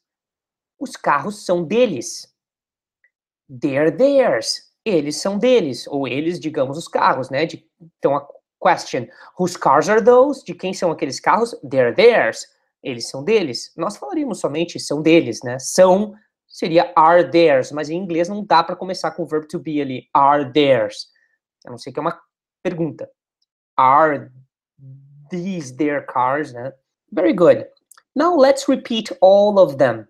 Os 0.80 0.96
carros 0.96 1.46
são 1.46 1.64
deles. 1.64 2.34
They're 3.50 3.92
theirs 3.96 4.72
eles 4.84 5.18
são 5.18 5.38
deles, 5.38 5.88
ou 5.88 6.08
eles, 6.08 6.40
digamos, 6.40 6.78
os 6.78 6.88
carros, 6.88 7.30
né? 7.30 7.46
De, 7.46 7.66
então, 7.98 8.16
a 8.16 8.28
question, 8.60 9.08
whose 9.40 9.58
cars 9.58 9.90
are 9.90 10.04
those? 10.04 10.44
De 10.44 10.54
quem 10.54 10.74
são 10.74 10.92
aqueles 10.92 11.20
carros? 11.20 11.56
They're 11.70 11.94
theirs. 11.94 12.48
Eles 12.82 13.08
são 13.08 13.24
deles. 13.24 13.72
Nós 13.78 13.98
falaríamos 13.98 14.40
somente 14.40 14.80
são 14.80 15.02
deles, 15.02 15.42
né? 15.44 15.60
São 15.60 16.14
seria 16.48 16.92
are 16.98 17.30
theirs, 17.30 17.72
mas 17.72 17.90
em 17.90 17.96
inglês 17.96 18.28
não 18.28 18.44
dá 18.44 18.64
para 18.64 18.76
começar 18.76 19.12
com 19.12 19.24
o 19.24 19.26
verbo 19.26 19.48
to 19.48 19.60
be 19.60 19.82
ali, 19.82 20.10
are 20.14 20.52
theirs. 20.52 21.08
A 21.66 21.70
não 21.70 21.78
ser 21.78 21.92
que 21.94 22.00
é 22.00 22.02
uma 22.02 22.20
pergunta. 22.62 23.10
Are 23.78 24.30
these 25.30 25.76
their 25.78 26.06
cars, 26.06 26.52
né? 26.52 26.74
Very 27.14 27.34
good. 27.34 27.66
Now 28.16 28.36
let's 28.36 28.70
repeat 28.70 29.12
all 29.22 29.60
of 29.60 29.78
them. 29.78 30.08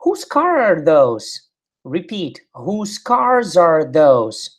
Whose 0.00 0.24
car 0.24 0.58
are 0.58 0.84
those? 0.84 1.48
Repeat. 1.84 2.40
Whose 2.54 2.98
cars 2.98 3.56
are 3.56 3.84
those? 3.84 4.58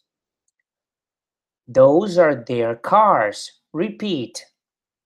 Those 1.67 2.17
are 2.17 2.43
their 2.47 2.75
cars. 2.75 3.51
Repeat. 3.73 4.43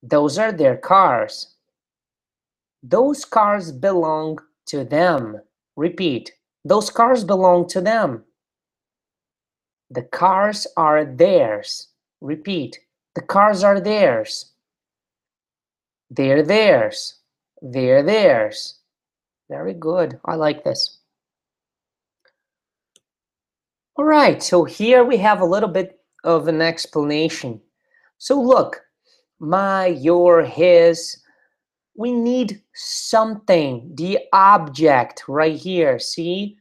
Those 0.02 0.38
are 0.38 0.52
their 0.52 0.78
cars. 0.78 1.56
Those 2.82 3.26
cars 3.26 3.72
belong 3.72 4.40
to 4.68 4.84
them. 4.84 5.40
Repeat. 5.76 6.32
Those 6.66 6.90
cars 6.90 7.24
belong 7.24 7.68
to 7.70 7.82
them. 7.82 8.24
The 9.90 10.04
cars 10.04 10.66
are 10.78 11.06
theirs. 11.06 11.90
Repeat. 12.22 12.80
The 13.16 13.22
cars 13.22 13.64
are 13.64 13.80
theirs. 13.80 14.53
They're 16.16 16.44
theirs. 16.44 17.16
They're 17.62 18.04
theirs. 18.04 18.80
Very 19.50 19.74
good. 19.74 20.20
I 20.26 20.36
like 20.36 20.64
this. 20.64 21.00
All 23.96 24.06
right, 24.06 24.42
so 24.42 24.64
here 24.64 25.04
we 25.04 25.18
have 25.18 25.42
a 25.42 25.46
little 25.46 25.70
bit 25.70 26.00
of 26.24 26.48
an 26.48 26.62
explanation. 26.62 27.62
So 28.20 28.40
look, 28.40 28.82
my, 29.40 29.88
your, 29.88 30.44
his, 30.44 31.18
we 31.96 32.12
need 32.12 32.62
something, 32.76 33.92
the 33.96 34.20
object 34.34 35.24
right 35.28 35.56
here, 35.56 35.98
see? 36.00 36.58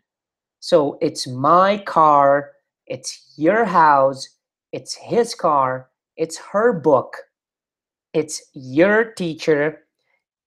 So 0.61 0.99
it's 1.01 1.27
my 1.27 1.79
car, 1.79 2.53
it's 2.87 3.35
your 3.37 3.65
house, 3.65 4.29
it's 4.73 4.95
his 4.95 5.35
car, 5.35 5.91
it's 6.17 6.39
her 6.39 6.73
book, 6.73 7.17
it's 8.15 8.43
your 8.55 9.13
teacher, 9.15 9.79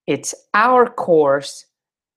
it's 0.07 0.35
our 0.53 0.89
course, 0.89 1.65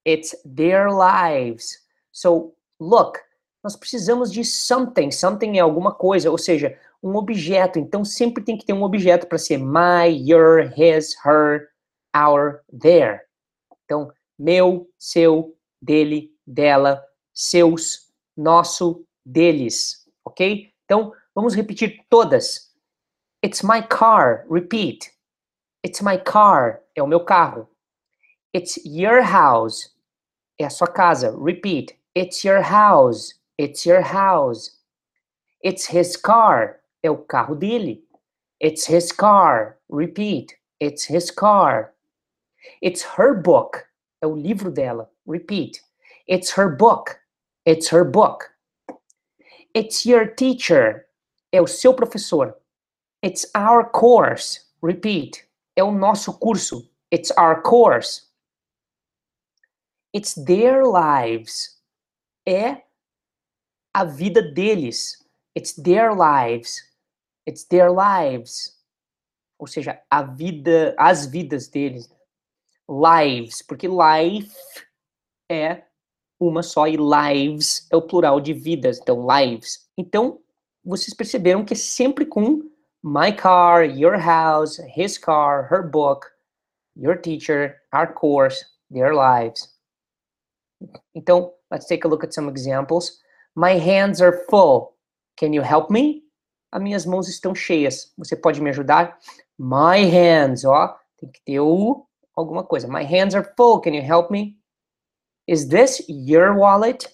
it's 0.04 0.34
their 0.44 0.90
lives. 0.90 1.78
So 2.12 2.54
look, 2.80 3.18
nós 3.62 3.76
precisamos 3.76 4.32
de 4.32 4.44
something, 4.44 5.10
something 5.10 5.58
é 5.58 5.60
alguma 5.60 5.92
coisa, 5.92 6.30
ou 6.30 6.38
seja, 6.38 6.78
um 7.02 7.16
objeto. 7.16 7.78
Então 7.78 8.04
sempre 8.04 8.42
tem 8.42 8.56
que 8.56 8.64
ter 8.64 8.72
um 8.72 8.82
objeto 8.82 9.26
para 9.26 9.38
ser 9.38 9.58
my, 9.58 10.08
your, 10.08 10.72
his, 10.76 11.14
her, 11.24 11.68
our, 12.14 12.62
their. 12.80 13.22
Então, 13.84 14.10
meu, 14.38 14.88
seu, 14.98 15.56
dele, 15.80 16.30
dela, 16.46 17.04
seus, 17.34 18.12
nosso, 18.36 19.04
deles, 19.24 20.06
ok? 20.24 20.72
Então, 20.84 21.12
vamos 21.34 21.54
repetir 21.54 22.04
todas. 22.08 22.72
It's 23.44 23.62
my 23.62 23.82
car. 23.82 24.46
Repeat. 24.50 25.10
It's 25.84 26.02
my 26.02 26.18
car. 26.18 26.82
É 26.96 27.02
o 27.02 27.06
meu 27.06 27.20
carro. 27.24 27.68
It's 28.54 28.78
your 28.84 29.22
house. 29.22 29.90
É 30.60 30.64
a 30.64 30.70
sua 30.70 30.88
casa. 30.88 31.36
Repeat. 31.38 31.96
It's 32.16 32.44
your 32.44 32.62
house. 32.62 33.34
It's 33.58 33.86
your 33.86 34.02
house. 34.02 34.70
It's 35.62 35.86
his 35.86 36.16
car. 36.16 36.80
É 37.04 37.10
o 37.10 37.16
carro 37.16 37.54
dele. 37.54 38.02
It's 38.60 38.86
his 38.86 39.12
car. 39.12 39.78
Repeat. 39.88 40.56
It's 40.80 41.04
his 41.04 41.30
car. 41.30 41.94
It's 42.82 43.02
her 43.02 43.34
book. 43.34 43.84
É 44.22 44.26
o 44.26 44.34
livro 44.34 44.70
dela. 44.70 45.08
Repeat. 45.26 45.80
It's 46.26 46.50
her 46.56 46.68
book. 46.68 47.20
It's 47.64 47.88
her 47.88 48.04
book. 48.04 48.50
It's 49.74 50.04
your 50.04 50.26
teacher. 50.26 51.06
É 51.52 51.60
o 51.62 51.66
seu 51.66 51.94
professor. 51.94 52.56
It's 53.22 53.46
our 53.54 53.84
course. 53.84 54.60
Repeat. 54.82 55.47
É 55.78 55.84
o 55.84 55.92
nosso 55.92 56.36
curso. 56.36 56.90
It's 57.14 57.30
our 57.38 57.62
course. 57.62 58.26
It's 60.12 60.34
their 60.34 60.82
lives. 60.82 61.80
É 62.44 62.82
a 63.94 64.02
vida 64.02 64.42
deles. 64.42 65.24
It's 65.56 65.74
their 65.74 66.10
lives. 66.10 66.82
It's 67.48 67.62
their 67.62 67.90
lives. 67.92 68.76
Ou 69.56 69.68
seja, 69.68 70.02
a 70.10 70.20
vida, 70.24 70.96
as 70.98 71.26
vidas 71.26 71.68
deles. 71.68 72.10
Lives, 72.90 73.62
porque 73.62 73.86
life 73.86 74.56
é 75.48 75.84
uma 76.40 76.64
só 76.64 76.88
e 76.88 76.96
lives 76.96 77.86
é 77.88 77.96
o 77.96 78.02
plural 78.02 78.40
de 78.40 78.52
vidas, 78.52 78.98
então 78.98 79.24
lives. 79.28 79.88
Então, 79.96 80.42
vocês 80.84 81.14
perceberam 81.14 81.64
que 81.64 81.74
é 81.74 81.76
sempre 81.76 82.26
com 82.26 82.68
my 83.02 83.30
car, 83.30 83.84
your 83.84 84.18
house, 84.18 84.80
his 84.88 85.18
car, 85.18 85.64
her 85.64 85.82
book, 85.82 86.30
your 86.96 87.16
teacher, 87.16 87.76
our 87.92 88.12
course, 88.12 88.64
their 88.90 89.14
lives. 89.14 89.68
Então, 91.16 91.52
let's 91.70 91.86
take 91.86 92.04
a 92.04 92.08
look 92.08 92.24
at 92.24 92.34
some 92.34 92.48
examples. 92.48 93.20
My 93.54 93.74
hands 93.74 94.20
are 94.20 94.44
full. 94.48 94.94
Can 95.36 95.52
you 95.52 95.62
help 95.62 95.90
me? 95.90 96.24
As 96.72 96.82
minhas 96.82 97.06
mãos 97.06 97.28
estão 97.28 97.54
cheias. 97.54 98.12
Você 98.18 98.36
pode 98.36 98.60
me 98.60 98.70
ajudar? 98.70 99.18
My 99.58 100.04
hands, 100.04 100.64
ó, 100.64 100.96
tem 101.18 101.30
que 101.30 101.40
ter 101.44 101.60
o 101.60 102.06
alguma 102.36 102.62
coisa. 102.62 102.86
My 102.86 103.04
hands 103.04 103.34
are 103.34 103.52
full. 103.56 103.80
Can 103.80 103.94
you 103.94 104.02
help 104.02 104.30
me? 104.30 104.58
Is 105.46 105.68
this 105.68 106.04
your 106.08 106.54
wallet? 106.54 107.08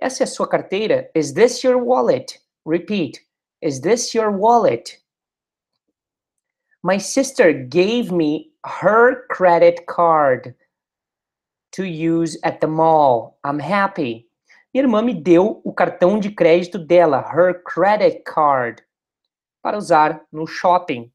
Essa 0.00 0.22
é 0.22 0.24
a 0.24 0.26
sua 0.26 0.46
carteira? 0.46 1.10
Is 1.14 1.32
this 1.32 1.64
your 1.64 1.78
wallet? 1.78 2.38
Repeat. 2.64 3.20
Is 3.60 3.80
this 3.80 4.14
your 4.14 4.30
wallet? 4.30 5.00
My 6.82 6.96
sister 6.96 7.52
gave 7.52 8.12
me 8.12 8.52
her 8.64 9.26
credit 9.28 9.86
card 9.86 10.54
to 11.72 11.84
use 11.84 12.38
at 12.44 12.60
the 12.60 12.68
mall. 12.68 13.38
I'm 13.44 13.58
happy. 13.58 14.28
Minha 14.72 14.84
irmã 14.84 15.02
me 15.02 15.14
deu 15.14 15.60
o 15.64 15.72
cartão 15.72 16.20
de 16.20 16.30
crédito 16.30 16.78
dela, 16.78 17.20
her 17.20 17.62
credit 17.64 18.22
card, 18.24 18.82
para 19.62 19.76
usar 19.76 20.24
no 20.30 20.46
shopping. 20.46 21.10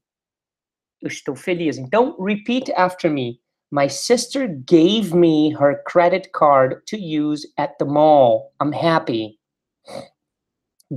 Eu 1.00 1.08
estou 1.08 1.34
feliz. 1.34 1.78
Então, 1.78 2.16
repeat 2.18 2.70
after 2.72 3.10
me. 3.10 3.40
My 3.70 3.88
sister 3.88 4.46
gave 4.46 5.14
me 5.14 5.52
her 5.54 5.82
credit 5.84 6.30
card 6.32 6.82
to 6.86 6.96
use 6.96 7.46
at 7.58 7.76
the 7.78 7.84
mall. 7.84 8.52
I'm 8.60 8.72
happy. 8.72 9.38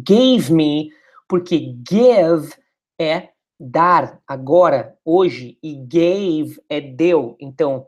Gave 0.04 0.52
me, 0.52 0.92
porque 1.30 1.76
give 1.84 2.54
é 3.00 3.30
dar 3.60 4.20
agora, 4.28 4.96
hoje, 5.04 5.58
e 5.64 5.76
gave 5.76 6.60
é 6.70 6.80
deu. 6.80 7.36
Então, 7.40 7.86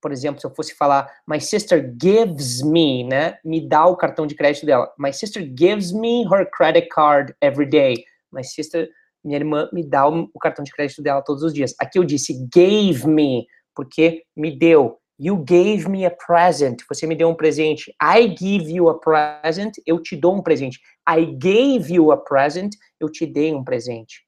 por 0.00 0.12
exemplo, 0.12 0.40
se 0.40 0.46
eu 0.46 0.54
fosse 0.54 0.74
falar, 0.74 1.10
my 1.26 1.40
sister 1.40 1.94
gives 2.00 2.62
me, 2.62 3.04
né? 3.04 3.38
Me 3.44 3.66
dá 3.66 3.86
o 3.86 3.96
cartão 3.96 4.26
de 4.26 4.34
crédito 4.34 4.66
dela. 4.66 4.92
My 4.98 5.12
sister 5.12 5.42
gives 5.42 5.92
me 5.92 6.24
her 6.24 6.48
credit 6.50 6.88
card 6.88 7.34
every 7.40 7.68
day. 7.68 8.04
My 8.32 8.44
sister, 8.44 8.88
minha 9.24 9.38
irmã, 9.38 9.68
me 9.72 9.88
dá 9.88 10.08
o, 10.08 10.28
cartão 10.40 10.64
de 10.64 10.72
crédito 10.72 11.02
dela 11.02 11.22
todos 11.22 11.42
os 11.42 11.52
dias. 11.52 11.74
Aqui 11.80 11.98
eu 11.98 12.04
disse 12.04 12.46
gave 12.52 13.06
me, 13.06 13.46
porque 13.74 14.22
me 14.36 14.56
deu. 14.56 14.98
You 15.20 15.36
gave 15.38 15.88
me 15.88 16.06
a 16.06 16.10
present. 16.10 16.82
Você 16.88 17.04
me 17.04 17.16
deu 17.16 17.28
um 17.28 17.34
presente. 17.34 17.92
I 18.00 18.36
give 18.38 18.70
you 18.70 18.88
a 18.88 19.00
present. 19.00 19.74
Eu 19.84 20.00
te 20.00 20.14
dou 20.14 20.36
um 20.36 20.42
presente. 20.42 20.78
I 21.08 21.24
gave 21.24 21.92
you 21.92 22.12
a 22.12 22.16
present. 22.16 22.74
Eu 23.00 23.10
te 23.10 23.26
dei 23.26 23.52
um 23.52 23.64
presente. 23.64 24.27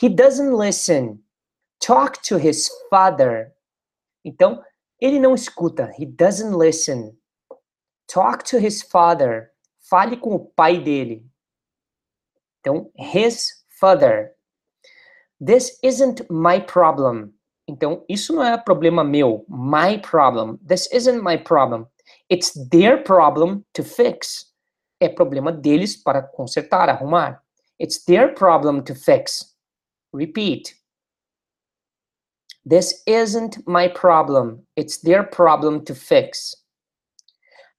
He 0.00 0.08
doesn't 0.08 0.52
listen. 0.52 1.20
Talk 1.80 2.22
to 2.24 2.36
his 2.36 2.70
father. 2.90 3.52
Então, 4.24 4.62
ele 5.00 5.20
não 5.20 5.34
escuta. 5.34 5.92
He 5.98 6.06
doesn't 6.06 6.56
listen. 6.56 7.16
Talk 8.06 8.44
to 8.44 8.58
his 8.58 8.82
father. 8.82 9.50
Fale 9.88 10.16
com 10.16 10.34
o 10.34 10.38
pai 10.38 10.80
dele. 10.80 11.26
Então, 12.60 12.90
his 12.96 13.64
father. 13.78 14.34
This 15.44 15.78
isn't 15.82 16.26
my 16.30 16.60
problem. 16.60 17.34
Então, 17.68 18.04
isso 18.08 18.32
não 18.34 18.42
é 18.42 18.56
problema 18.56 19.04
meu. 19.04 19.44
My 19.48 19.98
problem. 19.98 20.58
This 20.66 20.88
isn't 20.92 21.22
my 21.22 21.36
problem. 21.36 21.86
It's 22.30 22.52
their 22.70 23.02
problem 23.02 23.64
to 23.74 23.82
fix. 23.82 24.52
É 25.00 25.08
problema 25.08 25.52
deles 25.52 25.96
para 25.96 26.22
consertar, 26.22 26.88
arrumar. 26.88 27.42
It's 27.78 28.04
their 28.04 28.34
problem 28.34 28.82
to 28.82 28.94
fix. 28.94 29.53
Repeat. 30.14 30.76
This 32.64 33.02
isn't 33.04 33.66
my 33.66 33.88
problem. 33.88 34.64
It's 34.76 34.98
their 34.98 35.24
problem 35.24 35.84
to 35.86 35.94
fix. 35.94 36.54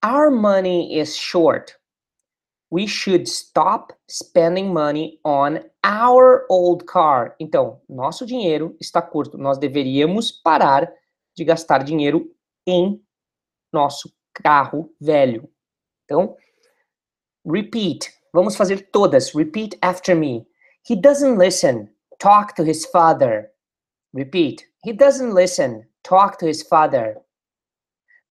Our 0.03 0.29
money 0.29 0.99
is 0.99 1.15
short. 1.15 1.77
We 2.69 2.87
should 2.87 3.29
stop 3.29 3.93
spending 4.09 4.73
money 4.73 5.21
on 5.23 5.61
our 5.85 6.45
old 6.49 6.85
car. 6.85 7.37
Então, 7.39 7.79
nosso 7.87 8.25
dinheiro 8.25 8.75
está 8.81 9.01
curto. 9.01 9.37
Nós 9.37 9.57
deveríamos 9.57 10.29
parar 10.29 10.91
de 11.37 11.45
gastar 11.45 11.85
dinheiro 11.85 12.29
em 12.67 13.01
nosso 13.71 14.13
carro 14.33 14.93
velho. 14.99 15.49
Então, 16.03 16.35
repeat. 17.49 18.13
Vamos 18.33 18.57
fazer 18.57 18.89
todas. 18.91 19.33
Repeat 19.33 19.77
after 19.81 20.13
me. 20.17 20.45
He 20.83 20.97
doesn't 20.97 21.37
listen. 21.37 21.94
Talk 22.19 22.55
to 22.55 22.63
his 22.63 22.85
father. 22.85 23.51
Repeat. 24.13 24.65
He 24.83 24.93
doesn't 24.93 25.33
listen. 25.33 25.85
Talk 26.03 26.39
to 26.39 26.45
his 26.45 26.63
father. 26.63 27.17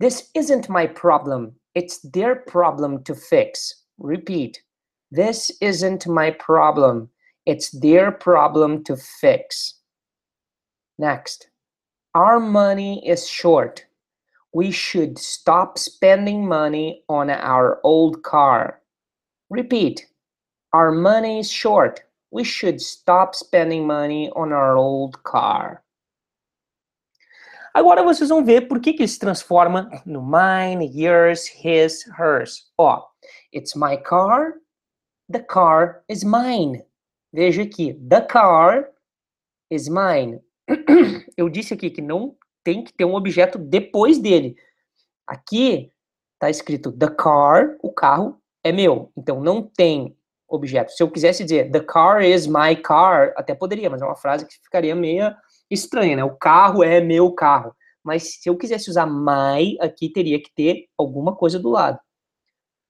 This 0.01 0.31
isn't 0.35 0.69
my 0.69 0.87
problem. 0.87 1.55
It's 1.75 1.99
their 2.01 2.37
problem 2.37 3.03
to 3.05 3.15
fix. 3.15 3.83
Repeat. 3.99 4.63
This 5.11 5.51
isn't 5.61 6.07
my 6.07 6.31
problem. 6.31 7.11
It's 7.47 7.71
their 7.71 8.11
problem 8.11 8.85
to 8.85 8.97
fix. 8.97 9.75
Next. 10.99 11.49
Our 12.15 12.39
money 12.39 13.07
is 13.07 13.29
short. 13.29 13.85
We 14.53 14.71
should 14.71 15.19
stop 15.19 15.79
spending 15.79 16.47
money 16.47 17.03
on 17.09 17.29
our 17.29 17.81
old 17.83 18.23
car. 18.23 18.81
Repeat. 19.51 20.07
Our 20.73 20.93
money 20.93 21.41
is 21.41 21.51
short. 21.51 22.04
We 22.35 22.43
should 22.43 22.81
stop 22.81 23.37
spending 23.37 23.87
money 23.87 24.29
on 24.35 24.53
our 24.53 24.77
old 24.77 25.23
car. 25.23 25.85
Agora 27.73 28.03
vocês 28.03 28.29
vão 28.29 28.45
ver 28.45 28.63
por 28.67 28.81
que, 28.81 28.93
que 28.93 29.03
ele 29.03 29.09
se 29.09 29.21
transforma 29.21 29.89
no 30.05 30.21
mine, 30.21 30.85
yours, 30.93 31.47
his, 31.47 32.05
hers. 32.19 32.73
Ó, 32.77 33.07
it's 33.53 33.77
my 33.77 33.97
car, 33.97 34.55
the 35.31 35.39
car 35.39 36.03
is 36.09 36.25
mine. 36.25 36.85
Veja 37.33 37.63
aqui, 37.63 37.95
the 38.09 38.21
car 38.21 38.91
is 39.71 39.89
mine. 39.89 40.41
Eu 41.39 41.49
disse 41.49 41.73
aqui 41.73 41.89
que 41.89 42.03
não 42.03 42.37
tem 42.65 42.83
que 42.83 42.93
ter 42.93 43.05
um 43.05 43.15
objeto 43.15 43.59
depois 43.59 44.19
dele. 44.19 44.57
Aqui 45.25 45.93
está 46.33 46.51
escrito 46.51 46.91
the 46.91 47.11
car, 47.11 47.77
o 47.81 47.93
carro 47.93 48.43
é 48.65 48.73
meu. 48.73 49.13
Então 49.17 49.41
não 49.41 49.63
tem 49.63 50.17
objeto. 50.55 50.93
Se 50.93 51.03
eu 51.03 51.11
quisesse 51.11 51.45
dizer 51.45 51.71
the 51.71 51.81
car 51.81 52.23
is 52.23 52.47
my 52.47 52.77
car, 52.77 53.33
até 53.37 53.55
poderia, 53.55 53.91
mas 53.91 54.03
é 54.03 54.05
uma 54.05 54.17
frase 54.17 54.47
que 54.47 54.55
ficaria 54.55 54.95
meio 54.95 55.35
estranha, 55.71 56.17
né? 56.17 56.25
O 56.25 56.37
carro 56.37 56.83
é 56.83 57.01
meu 57.01 57.33
carro. 57.33 57.75
Mas 58.03 58.35
se 58.41 58.49
eu 58.49 58.57
quisesse 58.57 58.91
usar 58.91 59.07
my, 59.07 59.79
aqui 59.81 60.11
teria 60.11 60.41
que 60.41 60.53
ter 60.55 60.87
alguma 60.97 61.35
coisa 61.35 61.59
do 61.59 61.71
lado. 61.71 61.99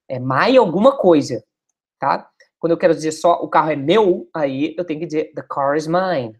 É 0.08 0.18
my 0.18 0.56
alguma 0.56 0.96
coisa, 0.96 1.42
tá? 1.98 2.28
Quando 2.58 2.72
eu 2.72 2.78
quero 2.78 2.94
dizer 2.94 3.12
só 3.12 3.34
o 3.42 3.48
carro 3.48 3.70
é 3.70 3.76
meu, 3.76 4.28
aí 4.34 4.74
eu 4.76 4.84
tenho 4.84 5.00
que 5.00 5.06
dizer 5.06 5.32
the 5.34 5.42
car 5.42 5.76
is 5.76 5.86
mine. 5.86 6.38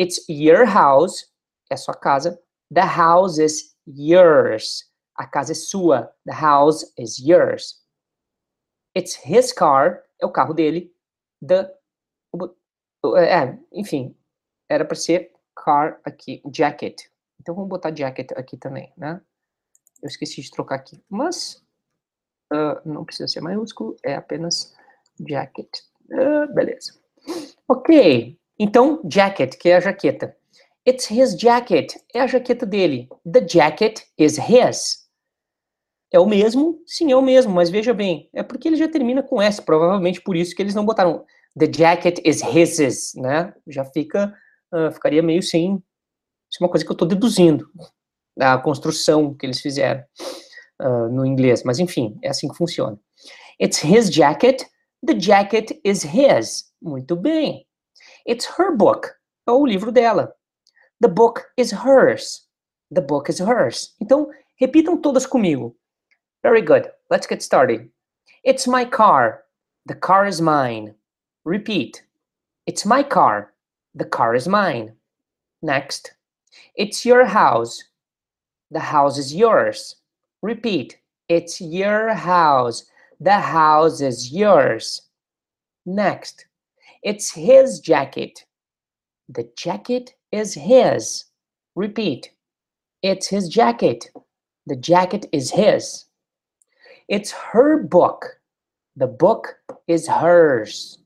It's 0.00 0.24
your 0.28 0.64
house, 0.66 1.26
é 1.70 1.76
sua 1.76 1.94
casa. 1.94 2.40
The 2.72 2.84
house 2.84 3.38
is 3.38 3.76
yours. 3.86 4.90
A 5.16 5.26
casa 5.26 5.52
é 5.52 5.54
sua. 5.54 6.12
The 6.26 6.32
house 6.32 6.84
is 6.98 7.18
yours. 7.18 7.82
It's 8.96 9.14
his 9.14 9.52
car, 9.52 10.02
é 10.22 10.26
o 10.26 10.30
carro 10.30 10.54
dele. 10.54 10.94
The 11.46 11.74
é, 13.16 13.58
enfim, 13.72 14.16
era 14.68 14.84
para 14.84 14.96
ser 14.96 15.32
car 15.56 16.00
aqui, 16.04 16.40
jacket. 16.52 17.02
Então 17.40 17.54
vamos 17.54 17.68
botar 17.68 17.94
jacket 17.94 18.30
aqui 18.36 18.56
também, 18.56 18.92
né? 18.96 19.20
Eu 20.00 20.08
esqueci 20.08 20.40
de 20.40 20.50
trocar 20.50 20.76
aqui, 20.76 21.02
mas 21.08 21.64
uh, 22.52 22.88
não 22.88 23.04
precisa 23.04 23.28
ser 23.28 23.40
maiúsculo, 23.40 23.96
é 24.04 24.14
apenas 24.14 24.74
jacket. 25.28 25.68
Uh, 26.10 26.52
beleza. 26.54 27.00
Ok, 27.68 28.38
então 28.58 29.00
jacket, 29.08 29.56
que 29.56 29.68
é 29.68 29.76
a 29.76 29.80
jaqueta. 29.80 30.36
It's 30.88 31.10
his 31.10 31.36
jacket, 31.38 31.94
é 32.12 32.20
a 32.20 32.26
jaqueta 32.26 32.66
dele. 32.66 33.08
The 33.30 33.46
jacket 33.46 34.04
is 34.18 34.38
his. 34.38 35.01
É 36.12 36.20
o 36.20 36.26
mesmo? 36.26 36.82
Sim, 36.86 37.10
é 37.10 37.16
o 37.16 37.22
mesmo, 37.22 37.52
mas 37.52 37.70
veja 37.70 37.94
bem, 37.94 38.28
é 38.34 38.42
porque 38.42 38.68
ele 38.68 38.76
já 38.76 38.86
termina 38.86 39.22
com 39.22 39.40
S, 39.40 39.62
provavelmente 39.62 40.20
por 40.20 40.36
isso 40.36 40.54
que 40.54 40.62
eles 40.62 40.74
não 40.74 40.84
botaram 40.84 41.24
the 41.58 41.66
jacket 41.70 42.20
is 42.24 42.42
his, 42.42 43.12
né? 43.16 43.54
Já 43.66 43.84
fica, 43.84 44.34
uh, 44.74 44.92
ficaria 44.92 45.22
meio 45.22 45.42
sem 45.42 45.82
isso 46.52 46.62
é 46.62 46.64
uma 46.66 46.70
coisa 46.70 46.84
que 46.84 46.90
eu 46.90 46.94
estou 46.94 47.08
deduzindo 47.08 47.66
da 48.36 48.58
construção 48.58 49.32
que 49.32 49.46
eles 49.46 49.58
fizeram 49.58 50.04
uh, 50.82 51.08
no 51.08 51.24
inglês, 51.24 51.62
mas 51.64 51.78
enfim, 51.78 52.18
é 52.22 52.28
assim 52.28 52.46
que 52.46 52.56
funciona. 52.56 53.00
It's 53.60 53.82
his 53.82 54.10
jacket, 54.10 54.62
the 55.06 55.18
jacket 55.18 55.80
is 55.82 56.04
his. 56.04 56.70
Muito 56.80 57.16
bem. 57.16 57.66
It's 58.28 58.46
her 58.58 58.76
book, 58.76 59.08
é 59.48 59.50
o 59.50 59.64
livro 59.64 59.90
dela. 59.90 60.34
The 61.00 61.08
book 61.08 61.42
is 61.56 61.72
hers. 61.72 62.42
The 62.94 63.00
book 63.00 63.30
is 63.30 63.40
hers. 63.40 63.96
Então, 63.98 64.28
repitam 64.60 65.00
todas 65.00 65.24
comigo. 65.24 65.74
Very 66.42 66.62
good. 66.62 66.90
Let's 67.10 67.26
get 67.26 67.42
started. 67.42 67.88
It's 68.44 68.66
my 68.66 68.84
car. 68.84 69.44
The 69.86 69.94
car 69.94 70.26
is 70.26 70.40
mine. 70.40 70.94
Repeat. 71.44 72.04
It's 72.66 72.84
my 72.84 73.02
car. 73.02 73.52
The 73.94 74.04
car 74.04 74.34
is 74.34 74.48
mine. 74.48 74.94
Next. 75.62 76.14
It's 76.74 77.04
your 77.04 77.24
house. 77.24 77.82
The 78.70 78.80
house 78.80 79.18
is 79.18 79.34
yours. 79.34 79.96
Repeat. 80.42 80.98
It's 81.28 81.60
your 81.60 82.14
house. 82.14 82.84
The 83.20 83.38
house 83.38 84.00
is 84.00 84.32
yours. 84.32 85.02
Next. 85.86 86.46
It's 87.02 87.32
his 87.32 87.80
jacket. 87.80 88.44
The 89.28 89.48
jacket 89.56 90.14
is 90.32 90.54
his. 90.54 91.24
Repeat. 91.76 92.32
It's 93.02 93.28
his 93.28 93.48
jacket. 93.48 94.10
The 94.66 94.76
jacket 94.76 95.26
is 95.32 95.50
his. 95.50 96.06
It's 97.08 97.32
her 97.32 97.82
book. 97.82 98.40
The 98.96 99.06
book 99.06 99.56
is 99.86 100.06
hers. 100.06 100.98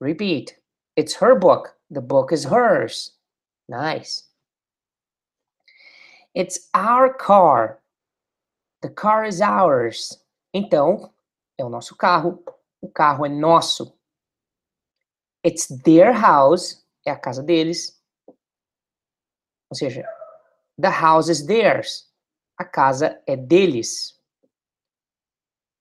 Repeat. 0.00 0.56
It's 0.96 1.14
her 1.14 1.34
book. 1.34 1.76
The 1.90 2.00
book 2.00 2.32
is 2.32 2.44
hers. 2.44 3.12
Nice. 3.68 4.24
It's 6.34 6.68
our 6.74 7.12
car. 7.12 7.80
The 8.80 8.88
car 8.88 9.24
is 9.24 9.40
ours. 9.40 10.18
Então, 10.54 11.12
é 11.58 11.64
o 11.64 11.68
nosso 11.68 11.94
carro. 11.96 12.42
O 12.80 12.88
carro 12.88 13.24
é 13.24 13.28
nosso. 13.28 13.94
It's 15.44 15.68
their 15.84 16.12
house. 16.12 16.82
É 17.06 17.10
a 17.10 17.18
casa 17.18 17.42
deles. 17.42 18.00
Ou 19.70 19.76
seja, 19.76 20.06
the 20.80 20.90
house 20.90 21.28
is 21.28 21.46
theirs. 21.46 22.10
A 22.58 22.64
casa 22.64 23.22
é 23.26 23.36
deles. 23.36 24.11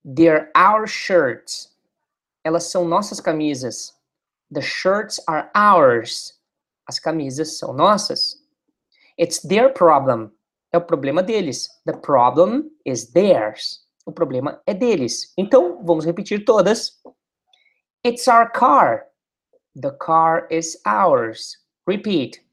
They're 0.04 0.52
our 0.56 0.88
shirts. 0.88 1.70
Elas 2.44 2.72
são 2.72 2.88
nossas 2.88 3.20
camisas. 3.20 3.94
The 4.52 4.62
shirts 4.62 5.20
are 5.28 5.50
ours. 5.54 6.40
As 6.88 7.00
camisas 7.00 7.58
são 7.60 7.74
nossas. 7.74 8.42
It's 9.18 9.40
their 9.42 9.72
problem. 9.72 10.32
É 10.74 10.78
o 10.78 10.82
problema 10.82 11.22
deles. 11.22 11.70
The 11.86 11.94
problem 11.98 12.72
is 12.86 13.12
theirs. 13.12 13.86
O 14.06 14.12
problema 14.12 14.62
é 14.66 14.74
deles. 14.74 15.32
Então, 15.38 15.84
vamos 15.86 16.06
repetir 16.06 16.44
todas. 16.46 17.00
It's 18.04 18.28
our 18.28 18.50
car. 18.52 19.06
The 19.76 19.92
car 19.92 20.48
is 20.50 20.82
ours. 20.86 21.58
Repeat. 21.88 22.44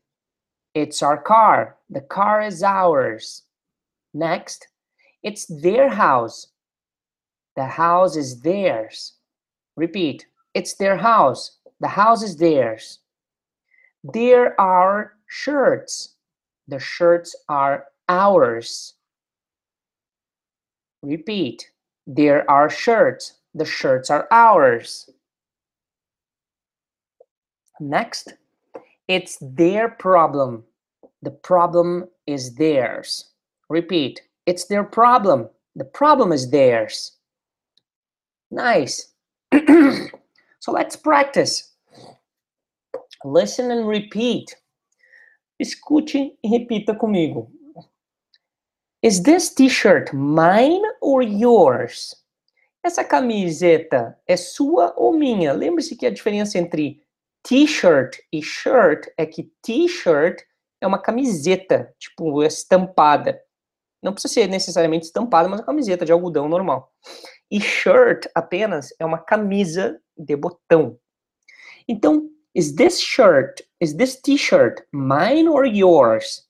It's 0.75 1.03
our 1.03 1.23
car. 1.23 1.79
The 1.91 2.03
car 2.03 2.47
is 2.47 2.63
ours. 2.63 3.45
Next. 4.13 4.69
It's 5.23 5.47
their 5.47 5.89
house. 5.89 6.53
The 7.59 7.67
house 7.67 8.15
is 8.15 8.41
theirs. 8.41 9.15
Repeat. 9.75 10.29
It's 10.55 10.75
their 10.75 10.97
house. 10.97 11.59
The 11.81 11.89
house 11.89 12.23
is 12.23 12.37
theirs. 12.37 13.01
There 14.05 14.55
are 14.61 15.15
shirts. 15.27 16.15
The 16.69 16.79
shirts 16.79 17.35
are 17.49 17.87
ours. 18.09 18.95
Repeat. 21.03 21.73
There 22.07 22.49
are 22.49 22.71
shirts. 22.71 23.39
The 23.57 23.65
shirts 23.65 24.09
are 24.09 24.29
ours. 24.31 25.11
Next, 27.81 28.35
it's 29.09 29.37
their 29.41 29.89
problem. 29.89 30.63
The 31.23 31.33
problem 31.33 32.07
is 32.25 32.55
theirs. 32.55 33.33
Repeat. 33.69 34.23
It's 34.47 34.67
their 34.67 34.85
problem. 34.85 35.49
The 35.75 35.91
problem 36.01 36.31
is 36.31 36.53
theirs. 36.53 37.18
Nice. 38.51 39.13
so 40.61 40.73
let's 40.73 40.97
practice. 40.97 41.73
Listen 43.25 43.71
and 43.71 43.87
repeat. 43.87 44.57
Escute 45.61 46.37
e 46.43 46.49
repita 46.49 46.95
comigo. 46.95 47.51
Is 49.03 49.23
this 49.23 49.55
t-shirt 49.55 50.13
mine 50.13 50.83
or 51.01 51.23
yours? 51.23 52.17
Essa 52.85 53.05
camiseta 53.05 54.19
é 54.27 54.37
sua 54.37 54.95
ou 54.97 55.13
minha? 55.13 55.53
Lembre-se 55.53 55.97
que 55.97 56.07
a 56.07 56.11
diferença 56.11 56.59
entre 56.59 57.03
t-shirt 57.43 58.19
e 58.33 58.43
shirt 58.43 59.09
é 59.17 59.27
que 59.27 59.53
t-shirt 59.63 60.43
é 60.81 60.87
uma 60.87 60.99
camiseta, 60.99 61.93
tipo, 61.99 62.43
estampada. 62.43 63.41
Não 64.03 64.13
precisa 64.13 64.35
ser 64.35 64.49
necessariamente 64.49 65.07
estampada, 65.07 65.49
mas 65.49 65.61
uma 65.61 65.67
camiseta 65.67 66.05
de 66.05 66.13
algodão 66.13 66.49
normal. 66.49 66.93
E 67.51 67.61
shirt 67.61 68.27
apenas 68.35 68.95
é 68.99 69.05
uma 69.05 69.19
camisa 69.19 70.01
de 70.17 70.37
botão. 70.37 70.99
Então, 71.89 72.29
is 72.55 72.75
this 72.75 73.01
shirt, 73.01 73.63
is 73.81 73.95
this 73.95 74.21
t-shirt 74.21 74.83
mine 74.93 75.49
or 75.49 75.65
yours? 75.65 76.47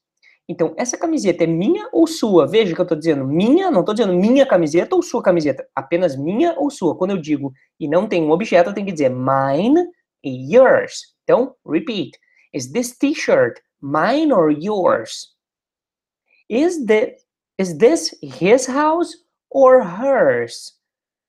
Então, 0.48 0.74
essa 0.78 0.96
camiseta 0.96 1.44
é 1.44 1.46
minha 1.46 1.88
ou 1.92 2.06
sua? 2.06 2.46
Veja 2.46 2.74
que 2.74 2.80
eu 2.80 2.84
estou 2.84 2.98
dizendo 2.98 3.24
minha, 3.26 3.70
não 3.70 3.80
estou 3.80 3.94
dizendo 3.94 4.14
minha 4.14 4.46
camiseta 4.46 4.96
ou 4.96 5.02
sua 5.02 5.22
camiseta. 5.22 5.68
Apenas 5.74 6.16
minha 6.16 6.58
ou 6.58 6.70
sua. 6.70 6.96
Quando 6.96 7.10
eu 7.10 7.18
digo 7.18 7.52
e 7.78 7.86
não 7.86 8.08
tem 8.08 8.22
um 8.22 8.30
objeto, 8.30 8.70
eu 8.70 8.74
tenho 8.74 8.86
que 8.86 8.92
dizer 8.92 9.10
mine 9.10 9.86
e 10.24 10.54
yours. 10.54 11.14
Então, 11.22 11.54
repeat. 11.66 12.18
Is 12.54 12.72
this 12.72 12.96
t-shirt 12.96 13.60
mine 13.80 14.32
or 14.32 14.50
yours? 14.50 15.36
Is, 16.48 16.86
the, 16.86 17.14
is 17.58 17.76
this 17.76 18.18
his 18.22 18.66
house 18.66 19.14
or 19.50 19.82
hers? 19.82 20.77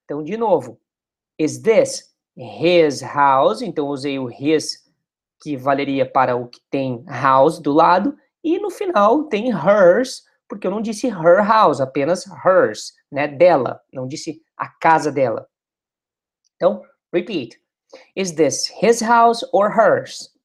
Então, 0.10 0.24
de 0.24 0.36
novo. 0.36 0.82
Is 1.38 1.62
this 1.62 2.12
his 2.36 3.04
house? 3.04 3.62
Então, 3.62 3.88
usei 3.90 4.18
o 4.18 4.28
his, 4.28 4.92
que 5.40 5.56
valeria 5.56 6.04
para 6.04 6.36
o 6.36 6.48
que 6.48 6.60
tem 6.72 7.06
house 7.06 7.60
do 7.60 7.72
lado. 7.72 8.18
E 8.44 8.58
no 8.58 8.72
final 8.72 9.26
tem 9.26 9.52
hers, 9.52 10.26
porque 10.48 10.66
eu 10.66 10.72
não 10.72 10.82
disse 10.82 11.06
her 11.06 11.46
house, 11.48 11.80
apenas 11.80 12.26
hers, 12.44 12.96
né? 13.12 13.28
Dela. 13.28 13.80
Não 13.94 14.08
disse 14.08 14.42
a 14.58 14.68
casa 14.68 15.12
dela. 15.12 15.48
Então, 16.56 16.82
repeat. 17.14 17.62
Is 18.16 18.32
this 18.32 18.74
his 18.82 19.04
house 19.04 19.48
or 19.54 19.70
hers? 19.70 20.36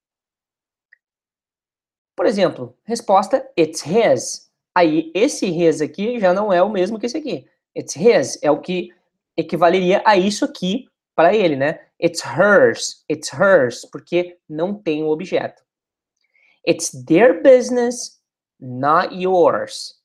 Por 2.15 2.27
exemplo, 2.27 2.77
resposta, 2.85 3.51
it's 3.59 3.83
his. 3.83 4.53
Aí, 4.75 5.11
esse 5.15 5.47
his 5.47 5.81
aqui 5.81 6.21
já 6.21 6.35
não 6.35 6.53
é 6.53 6.63
o 6.63 6.69
mesmo 6.69 6.99
que 6.99 7.07
esse 7.07 7.17
aqui. 7.17 7.49
It's 7.75 7.97
his 7.97 8.39
é 8.43 8.51
o 8.51 8.61
que 8.61 8.93
equivaleria 9.37 10.03
a 10.05 10.17
isso 10.17 10.45
aqui 10.45 10.87
para 11.15 11.35
ele, 11.35 11.57
né? 11.57 11.81
It's 12.03 12.23
hers, 12.23 13.05
it's 13.11 13.33
hers, 13.33 13.85
porque 13.91 14.39
não 14.49 14.75
tem 14.75 15.03
o 15.03 15.09
objeto. 15.09 15.63
It's 16.67 16.91
their 17.07 17.43
business, 17.43 18.21
not 18.61 19.15
yours. 19.15 20.01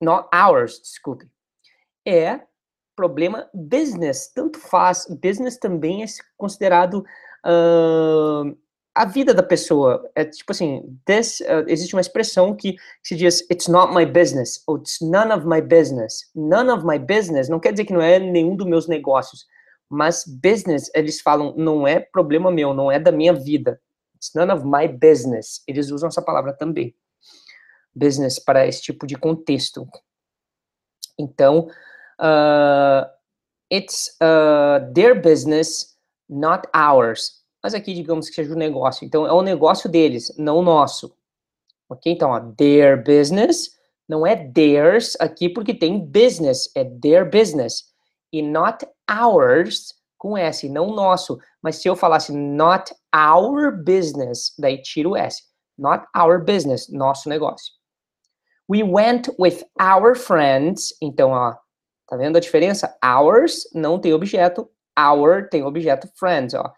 Not 0.00 0.28
ours, 0.34 0.80
desculpe. 0.80 1.28
É 2.06 2.40
problema 2.96 3.48
business, 3.54 4.28
tanto 4.34 4.58
faz. 4.58 5.06
Business 5.06 5.56
também 5.56 6.02
é 6.02 6.06
considerado 6.36 7.04
uh, 7.44 8.58
a 8.98 9.04
vida 9.04 9.32
da 9.32 9.44
pessoa. 9.44 10.10
É 10.16 10.24
tipo 10.24 10.50
assim, 10.50 10.98
this, 11.06 11.38
uh, 11.40 11.64
existe 11.68 11.94
uma 11.94 12.00
expressão 12.00 12.54
que 12.56 12.74
se 13.00 13.14
diz 13.14 13.48
it's 13.48 13.68
not 13.68 13.94
my 13.94 14.04
business, 14.04 14.60
ou 14.66 14.76
it's 14.76 14.98
none 15.00 15.32
of 15.32 15.46
my 15.46 15.60
business. 15.60 16.28
None 16.34 16.68
of 16.68 16.84
my 16.84 16.98
business 16.98 17.48
não 17.48 17.60
quer 17.60 17.70
dizer 17.70 17.84
que 17.84 17.92
não 17.92 18.02
é 18.02 18.18
nenhum 18.18 18.56
dos 18.56 18.66
meus 18.66 18.88
negócios, 18.88 19.46
mas 19.88 20.24
business, 20.26 20.90
eles 20.96 21.20
falam, 21.20 21.54
não 21.56 21.86
é 21.86 22.00
problema 22.00 22.50
meu, 22.50 22.74
não 22.74 22.90
é 22.90 22.98
da 22.98 23.12
minha 23.12 23.32
vida. 23.32 23.80
It's 24.16 24.32
none 24.34 24.50
of 24.52 24.64
my 24.64 24.88
business. 24.88 25.62
Eles 25.68 25.92
usam 25.92 26.08
essa 26.08 26.20
palavra 26.20 26.52
também. 26.52 26.92
Business 27.94 28.40
para 28.40 28.66
esse 28.66 28.82
tipo 28.82 29.06
de 29.06 29.14
contexto. 29.14 29.86
Então, 31.16 31.68
uh, 32.20 33.06
it's 33.72 34.16
uh, 34.20 34.92
their 34.92 35.14
business, 35.14 35.96
not 36.28 36.68
ours. 36.74 37.37
Mas 37.62 37.74
aqui, 37.74 37.92
digamos 37.92 38.28
que 38.28 38.34
seja 38.34 38.52
o 38.52 38.54
um 38.54 38.58
negócio. 38.58 39.04
Então, 39.04 39.26
é 39.26 39.32
o 39.32 39.40
um 39.40 39.42
negócio 39.42 39.90
deles, 39.90 40.34
não 40.38 40.58
o 40.58 40.62
nosso. 40.62 41.14
Ok? 41.88 42.12
Então, 42.12 42.30
ó, 42.30 42.40
their 42.56 43.02
business 43.02 43.76
não 44.08 44.26
é 44.26 44.36
theirs 44.36 45.16
aqui 45.20 45.48
porque 45.48 45.74
tem 45.74 45.98
business, 45.98 46.70
é 46.74 46.84
their 46.84 47.28
business. 47.28 47.84
E 48.32 48.42
not 48.42 48.86
ours 49.08 49.94
com 50.16 50.36
S, 50.36 50.68
não 50.68 50.94
nosso. 50.94 51.38
Mas 51.62 51.76
se 51.76 51.88
eu 51.88 51.94
falasse 51.94 52.32
not 52.32 52.94
our 53.14 53.72
business, 53.72 54.54
daí 54.58 54.80
tiro 54.82 55.10
o 55.10 55.16
S. 55.16 55.42
Not 55.76 56.06
our 56.16 56.42
business, 56.42 56.88
nosso 56.88 57.28
negócio. 57.28 57.72
We 58.68 58.82
went 58.82 59.28
with 59.38 59.64
our 59.80 60.14
friends. 60.16 60.94
Então, 61.00 61.30
ó, 61.30 61.54
tá 62.06 62.16
vendo 62.16 62.36
a 62.36 62.40
diferença? 62.40 62.96
Ours 63.02 63.68
não 63.72 63.98
tem 63.98 64.12
objeto, 64.12 64.68
our 64.98 65.48
tem 65.48 65.62
objeto 65.62 66.08
friends, 66.18 66.54
ó. 66.54 66.72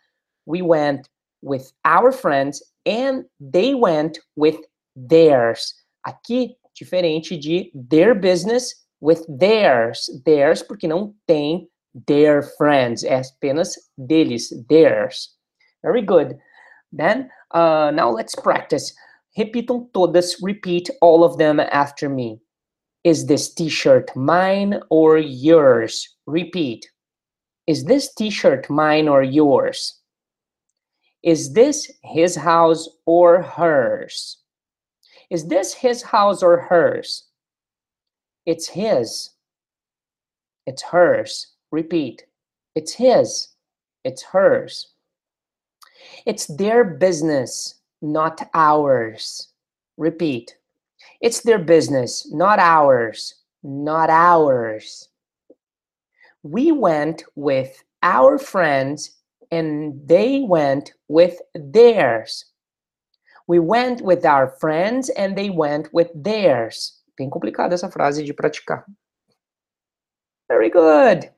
We 0.51 0.63
went 0.63 1.09
with 1.43 1.73
our 1.85 2.11
friends 2.11 2.63
and 2.85 3.25
they 3.39 3.75
went 3.75 4.19
with 4.35 4.57
theirs. 4.97 5.73
Aqui, 6.07 6.57
diferente 6.75 7.41
de 7.41 7.71
their 7.75 8.15
business 8.15 8.75
with 9.01 9.25
theirs. 9.29 10.11
Theirs, 10.25 10.63
porque 10.63 10.89
não 10.89 11.15
tem 11.29 11.69
their 12.07 12.43
friends. 12.43 13.05
É 13.05 13.21
apenas 13.21 13.77
deles, 13.97 14.49
theirs. 14.69 15.37
Very 15.83 16.03
good. 16.03 16.37
Then, 16.93 17.31
uh, 17.53 17.93
now 17.95 18.11
let's 18.11 18.35
practice. 18.35 18.93
Repitam 19.39 19.89
todas. 19.95 20.37
Repeat 20.43 20.91
all 21.01 21.23
of 21.23 21.39
them 21.39 21.61
after 21.61 22.09
me. 22.09 22.41
Is 23.05 23.27
this 23.27 23.55
t-shirt 23.55 24.15
mine 24.17 24.81
or 24.91 25.17
yours? 25.17 26.17
Repeat. 26.27 26.91
Is 27.67 27.85
this 27.85 28.13
t-shirt 28.15 28.69
mine 28.69 29.09
or 29.09 29.23
yours? 29.23 30.00
Is 31.23 31.53
this 31.53 31.91
his 32.03 32.35
house 32.35 32.89
or 33.07 33.43
hers? 33.43 34.39
Is 35.29 35.47
this 35.47 35.75
his 35.75 36.03
house 36.03 36.43
or 36.43 36.59
hers? 36.59 37.25
It's 38.47 38.69
his. 38.69 39.31
It's 40.67 40.83
hers. 40.83 41.49
Repeat. 41.71 42.25
It's 42.75 42.93
his. 42.93 43.49
It's 44.05 44.23
hers. 44.23 44.95
It's 46.25 46.47
their 46.47 46.85
business, 46.85 47.75
not 48.01 48.49
ours. 48.55 49.49
Repeat. 49.99 50.57
It's 51.21 51.43
their 51.43 51.59
business, 51.59 52.33
not 52.33 52.59
ours. 52.59 53.35
Not 53.63 54.09
ours. 54.09 55.09
We 56.43 56.73
went 56.73 57.25
with 57.35 57.85
our 58.03 58.39
friends 58.39 59.20
and 59.51 60.07
they 60.07 60.41
went 60.47 60.93
with 61.09 61.41
theirs. 61.55 62.45
We 63.47 63.59
went 63.59 64.01
with 64.03 64.25
our 64.25 64.49
friends 64.61 65.11
and 65.11 65.37
they 65.37 65.51
went 65.51 65.93
with 65.93 66.11
theirs. 66.15 67.03
Bem 67.17 67.31
complicada 67.31 67.75
essa 67.75 67.91
frase 67.91 68.25
de 68.25 68.33
praticar. 68.33 68.85
Very 70.49 70.71
good. 70.71 71.31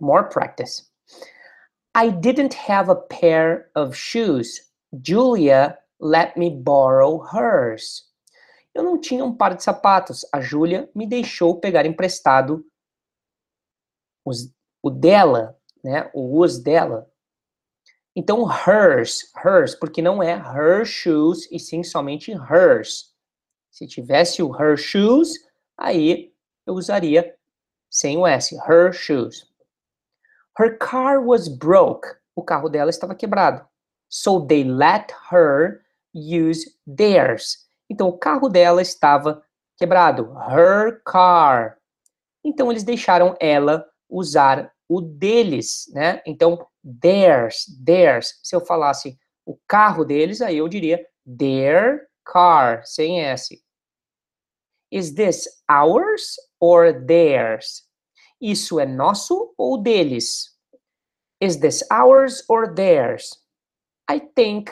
More 0.00 0.24
practice. 0.24 0.90
I 1.94 2.08
didn't 2.08 2.54
have 2.54 2.88
a 2.88 2.96
pair 2.96 3.70
of 3.74 3.94
shoes. 3.94 4.70
Julia 5.00 5.78
let 6.00 6.36
me 6.36 6.50
borrow 6.50 7.18
hers. 7.18 8.04
Eu 8.74 8.82
não 8.82 9.00
tinha 9.00 9.24
um 9.24 9.34
par 9.34 9.54
de 9.54 9.62
sapatos. 9.62 10.26
A 10.32 10.40
Júlia 10.40 10.90
me 10.94 11.06
deixou 11.06 11.60
pegar 11.60 11.86
emprestado 11.86 12.64
os, 14.24 14.52
o 14.82 14.90
dela, 14.90 15.58
né? 15.82 16.10
O 16.14 16.40
os 16.40 16.58
dela. 16.58 17.10
Então, 18.14 18.46
hers, 18.46 19.32
hers, 19.42 19.74
porque 19.74 20.02
não 20.02 20.22
é 20.22 20.34
her 20.34 20.84
shoes, 20.84 21.50
e 21.50 21.58
sim 21.58 21.82
somente 21.82 22.30
hers. 22.32 23.14
Se 23.70 23.86
tivesse 23.86 24.42
o 24.42 24.52
her 24.54 24.76
shoes, 24.76 25.32
aí 25.78 26.32
eu 26.66 26.74
usaria 26.74 27.34
sem 27.90 28.18
o 28.18 28.26
S, 28.26 28.54
her 28.68 28.92
shoes. 28.92 29.50
Her 30.58 30.76
car 30.78 31.24
was 31.24 31.48
broke. 31.48 32.06
O 32.36 32.42
carro 32.42 32.68
dela 32.68 32.90
estava 32.90 33.14
quebrado. 33.14 33.66
So 34.08 34.46
they 34.46 34.64
let 34.64 35.10
her 35.30 35.82
use 36.14 36.76
theirs. 36.86 37.66
Então 37.88 38.08
o 38.08 38.18
carro 38.18 38.48
dela 38.48 38.82
estava 38.82 39.42
quebrado. 39.78 40.34
Her 40.50 41.02
car. 41.04 41.78
Então 42.44 42.70
eles 42.70 42.84
deixaram 42.84 43.34
ela 43.40 43.86
usar 44.08 44.72
o 44.92 45.00
deles, 45.00 45.90
né? 45.92 46.22
Então 46.26 46.66
theirs, 47.00 47.66
theirs. 47.84 48.38
Se 48.42 48.54
eu 48.54 48.60
falasse 48.60 49.18
o 49.46 49.56
carro 49.66 50.04
deles, 50.04 50.40
aí 50.40 50.58
eu 50.58 50.68
diria 50.68 51.04
their 51.38 52.08
car, 52.24 52.84
sem 52.84 53.20
S. 53.20 53.62
Is 54.90 55.14
this 55.14 55.48
ours 55.68 56.36
or 56.60 56.92
theirs? 57.06 57.88
Isso 58.40 58.78
é 58.78 58.84
nosso 58.84 59.54
ou 59.56 59.80
deles? 59.80 60.52
Is 61.40 61.56
this 61.56 61.82
ours 61.90 62.44
or 62.48 62.74
theirs? 62.74 63.40
I 64.10 64.20
think 64.20 64.70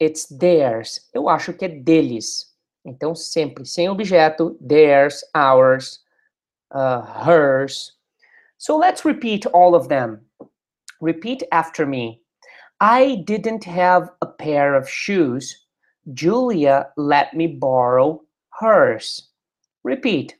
it's 0.00 0.26
theirs. 0.28 1.08
Eu 1.14 1.28
acho 1.28 1.54
que 1.54 1.64
é 1.64 1.68
deles. 1.68 2.54
Então, 2.84 3.14
sempre 3.14 3.64
sem 3.64 3.88
objeto, 3.88 4.58
theirs, 4.60 5.24
ours, 5.34 6.04
uh, 6.70 7.00
hers. 7.26 7.96
So 8.64 8.78
let's 8.78 9.04
repeat 9.04 9.44
all 9.44 9.74
of 9.74 9.90
them. 9.90 10.22
Repeat 11.02 11.42
after 11.52 11.84
me. 11.84 12.22
I 12.80 13.22
didn't 13.26 13.64
have 13.64 14.08
a 14.22 14.26
pair 14.26 14.74
of 14.74 14.88
shoes. 14.88 15.66
Julia 16.14 16.88
let 16.96 17.34
me 17.34 17.46
borrow 17.46 18.22
hers. 18.58 19.28
Repeat. 19.82 20.38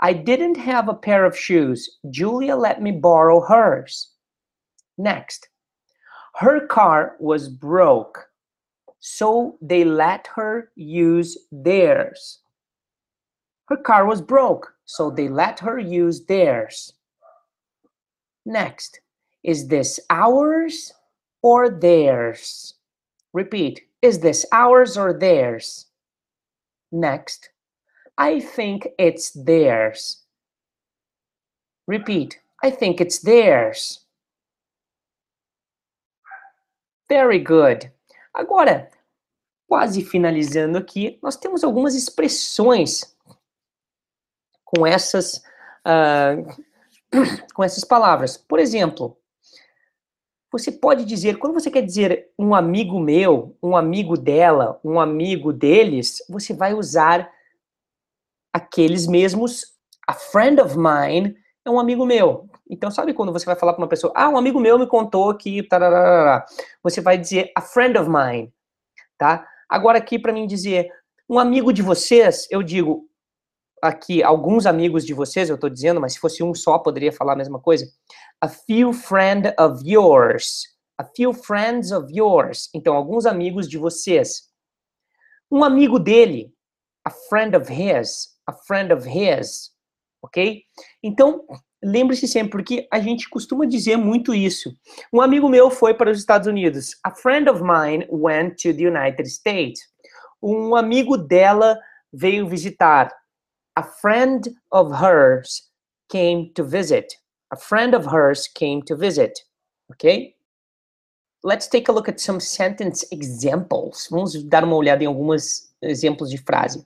I 0.00 0.12
didn't 0.12 0.56
have 0.56 0.88
a 0.88 0.94
pair 0.94 1.24
of 1.24 1.36
shoes. 1.36 1.98
Julia 2.10 2.54
let 2.54 2.80
me 2.80 2.92
borrow 2.92 3.40
hers. 3.40 4.12
Next. 4.96 5.48
Her 6.36 6.68
car 6.68 7.16
was 7.18 7.48
broke, 7.48 8.28
so 9.00 9.58
they 9.60 9.82
let 9.82 10.28
her 10.36 10.70
use 10.76 11.36
theirs. 11.50 12.38
Her 13.66 13.78
car 13.78 14.06
was 14.06 14.22
broke, 14.22 14.74
so 14.84 15.10
they 15.10 15.26
let 15.26 15.58
her 15.58 15.76
use 15.76 16.24
theirs. 16.26 16.92
Next. 18.44 19.00
Is 19.42 19.68
this 19.68 20.00
ours 20.10 20.92
or 21.42 21.68
theirs? 21.68 22.74
Repeat. 23.32 23.82
Is 24.02 24.20
this 24.20 24.46
ours 24.52 24.96
or 24.96 25.12
theirs? 25.12 25.86
Next. 26.92 27.50
I 28.16 28.40
think 28.40 28.88
it's 28.98 29.30
theirs. 29.32 30.22
Repeat. 31.86 32.40
I 32.62 32.70
think 32.70 33.00
it's 33.00 33.20
theirs. 33.20 34.00
Very 37.08 37.38
good. 37.38 37.92
Agora, 38.32 38.90
quase 39.68 40.02
finalizando 40.04 40.78
aqui, 40.78 41.18
nós 41.22 41.36
temos 41.36 41.62
algumas 41.62 41.94
expressões 41.94 43.14
com 44.64 44.86
essas, 44.86 45.42
uh, 45.84 46.64
com 47.54 47.62
essas 47.62 47.84
palavras. 47.84 48.36
Por 48.36 48.58
exemplo, 48.58 49.16
você 50.50 50.70
pode 50.70 51.04
dizer, 51.04 51.38
quando 51.38 51.54
você 51.54 51.70
quer 51.70 51.82
dizer 51.82 52.30
um 52.38 52.54
amigo 52.54 53.00
meu, 53.00 53.56
um 53.62 53.76
amigo 53.76 54.16
dela, 54.16 54.78
um 54.84 55.00
amigo 55.00 55.52
deles, 55.52 56.18
você 56.28 56.54
vai 56.54 56.74
usar 56.74 57.28
aqueles 58.52 59.06
mesmos. 59.06 59.74
A 60.06 60.12
friend 60.12 60.60
of 60.60 60.76
mine 60.78 61.36
é 61.64 61.70
um 61.70 61.80
amigo 61.80 62.06
meu. 62.06 62.48
Então, 62.70 62.90
sabe 62.90 63.12
quando 63.12 63.32
você 63.32 63.44
vai 63.44 63.56
falar 63.56 63.72
para 63.72 63.82
uma 63.82 63.88
pessoa, 63.88 64.12
ah, 64.14 64.28
um 64.28 64.36
amigo 64.36 64.60
meu 64.60 64.78
me 64.78 64.86
contou 64.86 65.34
que. 65.34 65.62
Tararara. 65.64 66.44
Você 66.82 67.00
vai 67.00 67.18
dizer 67.18 67.50
a 67.56 67.60
friend 67.60 67.98
of 67.98 68.08
mine, 68.08 68.52
tá? 69.18 69.46
Agora, 69.68 69.98
aqui, 69.98 70.18
para 70.18 70.32
mim 70.32 70.46
dizer 70.46 70.88
um 71.28 71.38
amigo 71.38 71.72
de 71.72 71.82
vocês, 71.82 72.46
eu 72.50 72.62
digo 72.62 73.08
aqui, 73.86 74.22
alguns 74.22 74.66
amigos 74.66 75.04
de 75.04 75.12
vocês, 75.12 75.48
eu 75.48 75.54
estou 75.54 75.70
dizendo, 75.70 76.00
mas 76.00 76.14
se 76.14 76.18
fosse 76.18 76.42
um 76.42 76.54
só, 76.54 76.78
poderia 76.78 77.12
falar 77.12 77.34
a 77.34 77.36
mesma 77.36 77.60
coisa 77.60 77.86
a 78.44 78.48
few 78.48 78.92
friend 78.92 79.54
of 79.58 79.82
yours. 79.84 80.64
A 80.98 81.04
few 81.16 81.32
friends 81.32 81.92
of 81.92 82.12
yours. 82.12 82.68
Então, 82.74 82.94
alguns 82.94 83.24
amigos 83.24 83.68
de 83.68 83.78
vocês. 83.78 84.50
Um 85.50 85.64
amigo 85.64 85.98
dele. 85.98 86.52
A 87.04 87.10
friend 87.10 87.56
of 87.56 87.72
his. 87.72 88.36
A 88.46 88.52
friend 88.52 88.92
of 88.92 89.08
his. 89.08 89.70
Ok? 90.22 90.62
Então, 91.02 91.44
lembre-se 91.82 92.28
sempre, 92.28 92.50
porque 92.50 92.86
a 92.92 93.00
gente 93.00 93.30
costuma 93.30 93.64
dizer 93.64 93.96
muito 93.96 94.34
isso. 94.34 94.74
Um 95.10 95.22
amigo 95.22 95.48
meu 95.48 95.70
foi 95.70 95.94
para 95.94 96.10
os 96.10 96.18
Estados 96.18 96.46
Unidos. 96.46 96.96
A 97.02 97.10
friend 97.10 97.48
of 97.48 97.62
mine 97.62 98.06
went 98.10 98.56
to 98.62 98.74
the 98.74 98.86
United 98.86 99.26
States. 99.28 99.80
Um 100.42 100.76
amigo 100.76 101.16
dela 101.16 101.78
veio 102.12 102.46
visitar. 102.46 103.10
A 103.76 103.82
friend 103.82 104.48
of 104.70 104.92
hers 104.92 105.70
came 106.08 106.52
to 106.54 106.62
visit 106.62 107.14
a 107.54 107.56
friend 107.56 107.94
of 107.94 108.04
hers 108.04 108.48
came 108.48 108.82
to 108.82 108.96
visit. 108.96 109.38
Okay? 109.92 110.34
Let's 111.44 111.68
take 111.68 111.88
a 111.88 111.92
look 111.92 112.08
at 112.08 112.20
some 112.20 112.40
sentence 112.40 113.04
examples. 113.12 114.08
Vamos 114.10 114.34
dar 114.44 114.64
uma 114.64 114.76
olhada 114.76 115.04
em 115.04 115.06
alguns 115.06 115.72
exemplos 115.82 116.30
de 116.30 116.38
frase. 116.38 116.84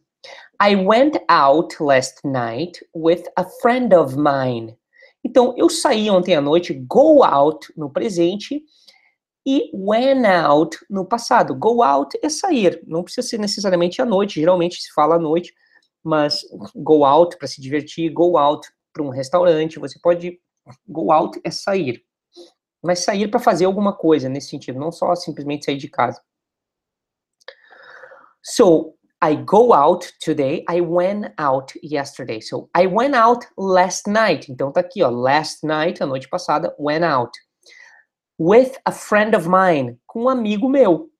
I 0.60 0.74
went 0.74 1.16
out 1.28 1.80
last 1.80 2.20
night 2.24 2.80
with 2.92 3.22
a 3.36 3.44
friend 3.62 3.94
of 3.94 4.16
mine. 4.16 4.76
Então, 5.24 5.54
eu 5.56 5.70
saí 5.70 6.10
ontem 6.10 6.34
à 6.34 6.40
noite, 6.40 6.74
go 6.74 7.22
out 7.22 7.72
no 7.76 7.88
presente 7.88 8.62
e 9.46 9.70
went 9.72 10.26
out 10.26 10.76
no 10.90 11.04
passado. 11.04 11.54
Go 11.54 11.82
out 11.82 12.18
é 12.22 12.28
sair, 12.28 12.82
não 12.86 13.04
precisa 13.04 13.26
ser 13.26 13.38
necessariamente 13.38 14.02
à 14.02 14.04
noite, 14.04 14.40
geralmente 14.40 14.82
se 14.82 14.92
fala 14.92 15.14
à 15.14 15.18
noite, 15.18 15.54
mas 16.08 16.42
go 16.74 17.04
out 17.04 17.36
para 17.36 17.46
se 17.46 17.60
divertir, 17.60 18.10
go 18.10 18.36
out 18.36 18.66
para 18.92 19.02
um 19.02 19.10
restaurante, 19.10 19.78
você 19.78 19.98
pode 20.00 20.40
Go 20.86 21.12
out 21.12 21.40
é 21.44 21.50
sair. 21.50 22.04
Mas 22.82 23.00
sair 23.00 23.28
para 23.28 23.40
fazer 23.40 23.64
alguma 23.64 23.92
coisa 23.92 24.28
nesse 24.28 24.48
sentido, 24.48 24.78
não 24.78 24.92
só 24.92 25.14
simplesmente 25.14 25.64
sair 25.64 25.76
de 25.76 25.88
casa. 25.88 26.20
So, 28.42 28.94
I 29.20 29.34
go 29.34 29.74
out 29.74 30.12
today. 30.20 30.64
I 30.70 30.80
went 30.80 31.32
out 31.38 31.78
yesterday. 31.82 32.40
So, 32.40 32.70
I 32.76 32.86
went 32.86 33.16
out 33.16 33.46
last 33.56 34.08
night. 34.08 34.50
Então 34.50 34.72
tá 34.72 34.80
aqui, 34.80 35.02
ó, 35.02 35.10
last 35.10 35.66
night, 35.66 36.02
a 36.02 36.06
noite 36.06 36.28
passada, 36.28 36.74
went 36.78 37.04
out. 37.04 37.32
With 38.38 38.78
a 38.84 38.92
friend 38.92 39.36
of 39.36 39.48
mine, 39.48 39.98
com 40.06 40.24
um 40.24 40.28
amigo 40.28 40.68
meu. 40.68 41.10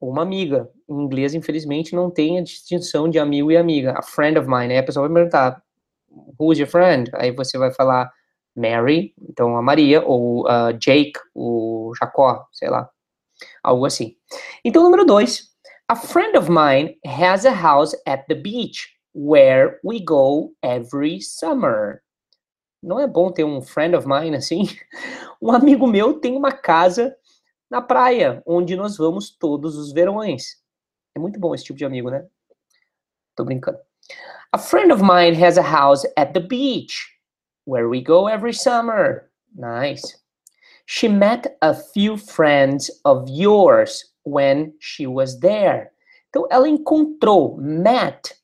Ou 0.00 0.10
uma 0.10 0.22
amiga. 0.22 0.70
Em 0.88 0.94
inglês, 0.94 1.34
infelizmente, 1.34 1.94
não 1.94 2.10
tem 2.10 2.38
a 2.38 2.42
distinção 2.42 3.08
de 3.08 3.18
amigo 3.18 3.52
e 3.52 3.56
amiga. 3.56 3.94
A 3.96 4.02
friend 4.02 4.38
of 4.38 4.48
mine. 4.48 4.72
Aí 4.72 4.78
a 4.78 4.82
pessoa 4.82 5.06
vai 5.06 5.14
perguntar, 5.14 5.62
who's 6.38 6.58
your 6.58 6.68
friend? 6.68 7.10
Aí 7.14 7.30
você 7.32 7.58
vai 7.58 7.72
falar, 7.72 8.10
Mary, 8.56 9.14
então 9.28 9.56
a 9.56 9.62
Maria, 9.62 10.04
ou 10.04 10.44
uh, 10.46 10.72
Jake, 10.78 11.12
o 11.34 11.92
Jacó, 11.98 12.46
sei 12.52 12.68
lá, 12.68 12.88
algo 13.62 13.86
assim. 13.86 14.16
Então, 14.64 14.82
número 14.82 15.04
dois, 15.04 15.50
a 15.88 15.96
friend 15.96 16.36
of 16.36 16.50
mine 16.50 16.96
has 17.04 17.44
a 17.44 17.52
house 17.52 17.94
at 18.06 18.24
the 18.28 18.34
beach 18.34 18.88
where 19.14 19.78
we 19.84 20.00
go 20.00 20.52
every 20.62 21.20
summer. 21.20 22.02
Não 22.82 22.98
é 22.98 23.06
bom 23.06 23.30
ter 23.30 23.44
um 23.44 23.60
friend 23.60 23.96
of 23.96 24.06
mine 24.06 24.36
assim? 24.36 24.62
Um 25.42 25.52
amigo 25.52 25.86
meu 25.86 26.20
tem 26.20 26.36
uma 26.36 26.52
casa 26.52 27.16
na 27.70 27.80
praia, 27.80 28.42
onde 28.44 28.74
nós 28.76 28.96
vamos 28.96 29.30
todos 29.30 29.76
os 29.76 29.92
verões. 29.92 30.60
É 31.14 31.18
muito 31.20 31.38
bom 31.38 31.54
esse 31.54 31.64
tipo 31.64 31.78
de 31.78 31.84
amigo, 31.84 32.10
né? 32.10 32.26
Tô 33.36 33.44
brincando. 33.44 33.78
A 34.52 34.58
friend 34.58 34.92
of 34.92 35.02
mine 35.02 35.40
has 35.40 35.56
a 35.56 35.62
house 35.62 36.04
at 36.16 36.32
the 36.32 36.40
beach 36.40 37.16
where 37.64 37.88
we 37.88 38.02
go 38.02 38.28
every 38.28 38.52
summer. 38.52 39.30
Nice. 39.54 40.18
She 40.86 41.08
met 41.08 41.56
a 41.62 41.72
few 41.72 42.16
friends 42.16 42.90
of 43.04 43.30
yours 43.30 44.12
when 44.24 44.74
she 44.80 45.06
was 45.06 45.38
there. 45.38 45.92
Então, 46.28 46.48
ela 46.50 46.68
encontrou, 46.68 47.56
met. 47.56 48.34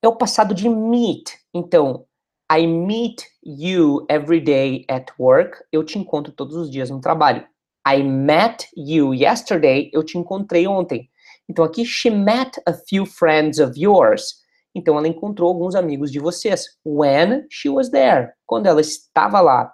É 0.00 0.06
o 0.06 0.14
passado 0.14 0.54
de 0.54 0.68
meet. 0.68 1.32
Então, 1.52 2.06
I 2.50 2.66
meet 2.66 3.24
you 3.42 4.06
every 4.08 4.40
day 4.40 4.84
at 4.88 5.12
work. 5.18 5.64
Eu 5.72 5.82
te 5.82 5.98
encontro 5.98 6.32
todos 6.32 6.54
os 6.56 6.70
dias 6.70 6.90
no 6.90 7.00
trabalho. 7.00 7.46
I 7.86 8.02
met 8.02 8.66
you 8.76 9.12
yesterday. 9.14 9.90
Eu 9.92 10.02
te 10.02 10.18
encontrei 10.18 10.66
ontem. 10.66 11.10
Então, 11.48 11.64
aqui, 11.64 11.84
she 11.84 12.10
met 12.10 12.60
a 12.66 12.72
few 12.72 13.04
friends 13.04 13.58
of 13.58 13.78
yours. 13.78 14.44
Então 14.74 14.98
ela 14.98 15.06
encontrou 15.06 15.48
alguns 15.48 15.74
amigos 15.74 16.10
de 16.10 16.18
vocês. 16.18 16.66
When 16.84 17.46
she 17.50 17.68
was 17.68 17.90
there. 17.90 18.32
Quando 18.44 18.66
ela 18.66 18.80
estava 18.80 19.40
lá. 19.40 19.72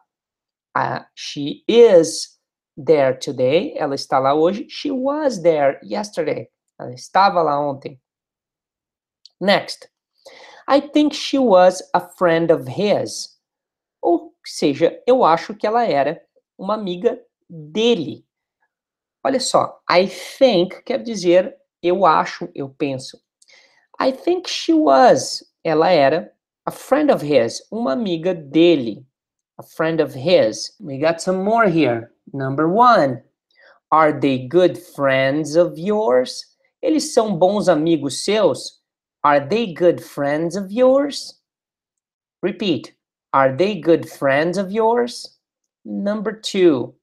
Uh, 0.76 1.04
she 1.14 1.64
is 1.66 2.38
there 2.76 3.18
today. 3.18 3.74
Ela 3.76 3.94
está 3.94 4.18
lá 4.18 4.34
hoje. 4.34 4.66
She 4.68 4.90
was 4.90 5.40
there 5.42 5.80
yesterday. 5.82 6.50
Ela 6.78 6.92
estava 6.92 7.42
lá 7.42 7.58
ontem. 7.58 7.98
Next. 9.40 9.88
I 10.68 10.80
think 10.80 11.14
she 11.14 11.38
was 11.38 11.82
a 11.94 12.00
friend 12.00 12.52
of 12.52 12.68
his. 12.68 13.40
Ou 14.02 14.34
seja, 14.44 15.02
eu 15.06 15.24
acho 15.24 15.54
que 15.54 15.66
ela 15.66 15.84
era 15.84 16.22
uma 16.58 16.74
amiga 16.74 17.18
dele. 17.50 18.24
Olha 19.24 19.40
só, 19.40 19.80
I 19.90 20.06
think 20.06 20.82
quer 20.84 21.02
dizer 21.02 21.54
eu 21.82 22.06
acho, 22.06 22.48
eu 22.54 22.68
penso. 22.68 23.18
I 24.00 24.12
think 24.12 24.48
she 24.48 24.72
was. 24.72 25.44
Ela 25.64 25.90
era 25.90 26.32
a 26.66 26.70
friend 26.70 27.10
of 27.10 27.22
his, 27.22 27.62
uma 27.70 27.92
amiga 27.92 28.34
dele. 28.34 29.04
A 29.58 29.62
friend 29.62 30.00
of 30.00 30.14
his. 30.14 30.74
We 30.80 30.98
got 30.98 31.20
some 31.20 31.42
more 31.44 31.66
here. 31.68 32.12
Number 32.32 32.68
one. 32.68 33.22
Are 33.92 34.12
they 34.12 34.46
good 34.46 34.78
friends 34.78 35.56
of 35.56 35.76
yours? 35.76 36.44
Eles 36.82 37.12
são 37.12 37.38
bons 37.38 37.68
amigos 37.68 38.24
seus? 38.24 38.80
Are 39.22 39.40
they 39.40 39.74
good 39.74 40.02
friends 40.02 40.56
of 40.56 40.70
yours? 40.70 41.40
Repeat. 42.42 42.94
Are 43.32 43.54
they 43.54 43.80
good 43.80 44.08
friends 44.08 44.56
of 44.56 44.70
yours? 44.70 45.38
Number 45.84 46.32
two. 46.32 46.94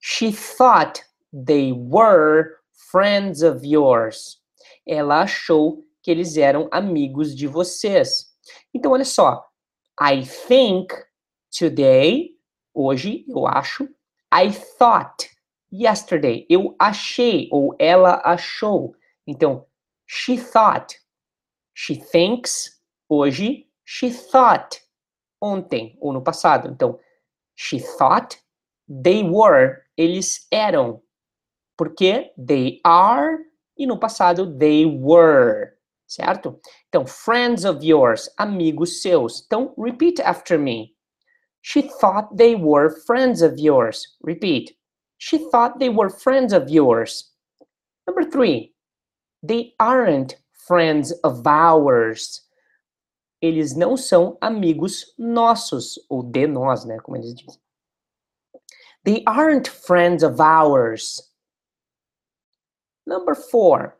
She 0.00 0.32
thought 0.32 1.02
they 1.32 1.72
were 1.72 2.56
friends 2.90 3.42
of 3.42 3.64
yours. 3.64 4.38
Ela 4.86 5.22
achou 5.22 5.84
que 6.02 6.10
eles 6.10 6.36
eram 6.36 6.68
amigos 6.70 7.34
de 7.34 7.46
vocês. 7.46 8.26
Então, 8.72 8.92
olha 8.92 9.04
só. 9.04 9.44
I 10.00 10.24
think 10.24 10.94
today, 11.50 12.30
hoje, 12.72 13.24
eu 13.28 13.46
acho. 13.46 13.88
I 14.32 14.52
thought 14.78 15.28
yesterday. 15.72 16.46
Eu 16.48 16.76
achei, 16.78 17.48
ou 17.50 17.74
ela 17.78 18.20
achou. 18.24 18.94
Então, 19.26 19.66
she 20.06 20.36
thought. 20.38 20.94
She 21.74 21.96
thinks, 21.96 22.80
hoje. 23.08 23.66
She 23.84 24.10
thought, 24.10 24.82
ontem, 25.40 25.96
ou 26.00 26.12
no 26.12 26.22
passado. 26.22 26.68
Então, 26.68 26.98
she 27.54 27.78
thought 27.78 28.36
they 28.88 29.22
were, 29.22 29.82
eles 29.96 30.46
eram. 30.50 31.02
Porque 31.76 32.32
they 32.36 32.80
are, 32.84 33.38
e 33.76 33.86
no 33.86 33.98
passado, 33.98 34.56
they 34.58 34.86
were. 34.86 35.74
Certo? 36.06 36.60
Então, 36.88 37.04
friends 37.04 37.64
of 37.64 37.84
yours, 37.84 38.30
amigos 38.38 39.02
seus. 39.02 39.44
Então, 39.44 39.74
repeat 39.76 40.20
after 40.20 40.58
me. 40.58 40.94
She 41.62 41.82
thought 41.82 42.36
they 42.36 42.54
were 42.54 42.90
friends 43.06 43.42
of 43.42 43.58
yours. 43.58 44.16
Repeat. 44.22 44.76
She 45.18 45.50
thought 45.50 45.78
they 45.78 45.88
were 45.88 46.10
friends 46.10 46.52
of 46.52 46.70
yours. 46.70 47.32
Number 48.06 48.24
three, 48.24 48.72
they 49.42 49.74
aren't 49.80 50.36
friends 50.66 51.12
of 51.24 51.42
ours. 51.44 52.42
Eles 53.42 53.76
não 53.76 53.96
são 53.96 54.38
amigos 54.40 55.12
nossos, 55.18 55.98
ou 56.08 56.22
de 56.22 56.46
nós, 56.46 56.84
né? 56.84 56.98
Como 57.00 57.16
eles 57.16 57.34
dizem. 57.34 57.60
They 59.06 59.22
aren't 59.24 59.68
friends 59.68 60.24
of 60.24 60.40
ours. 60.40 61.30
Number 63.06 63.36
four, 63.36 63.96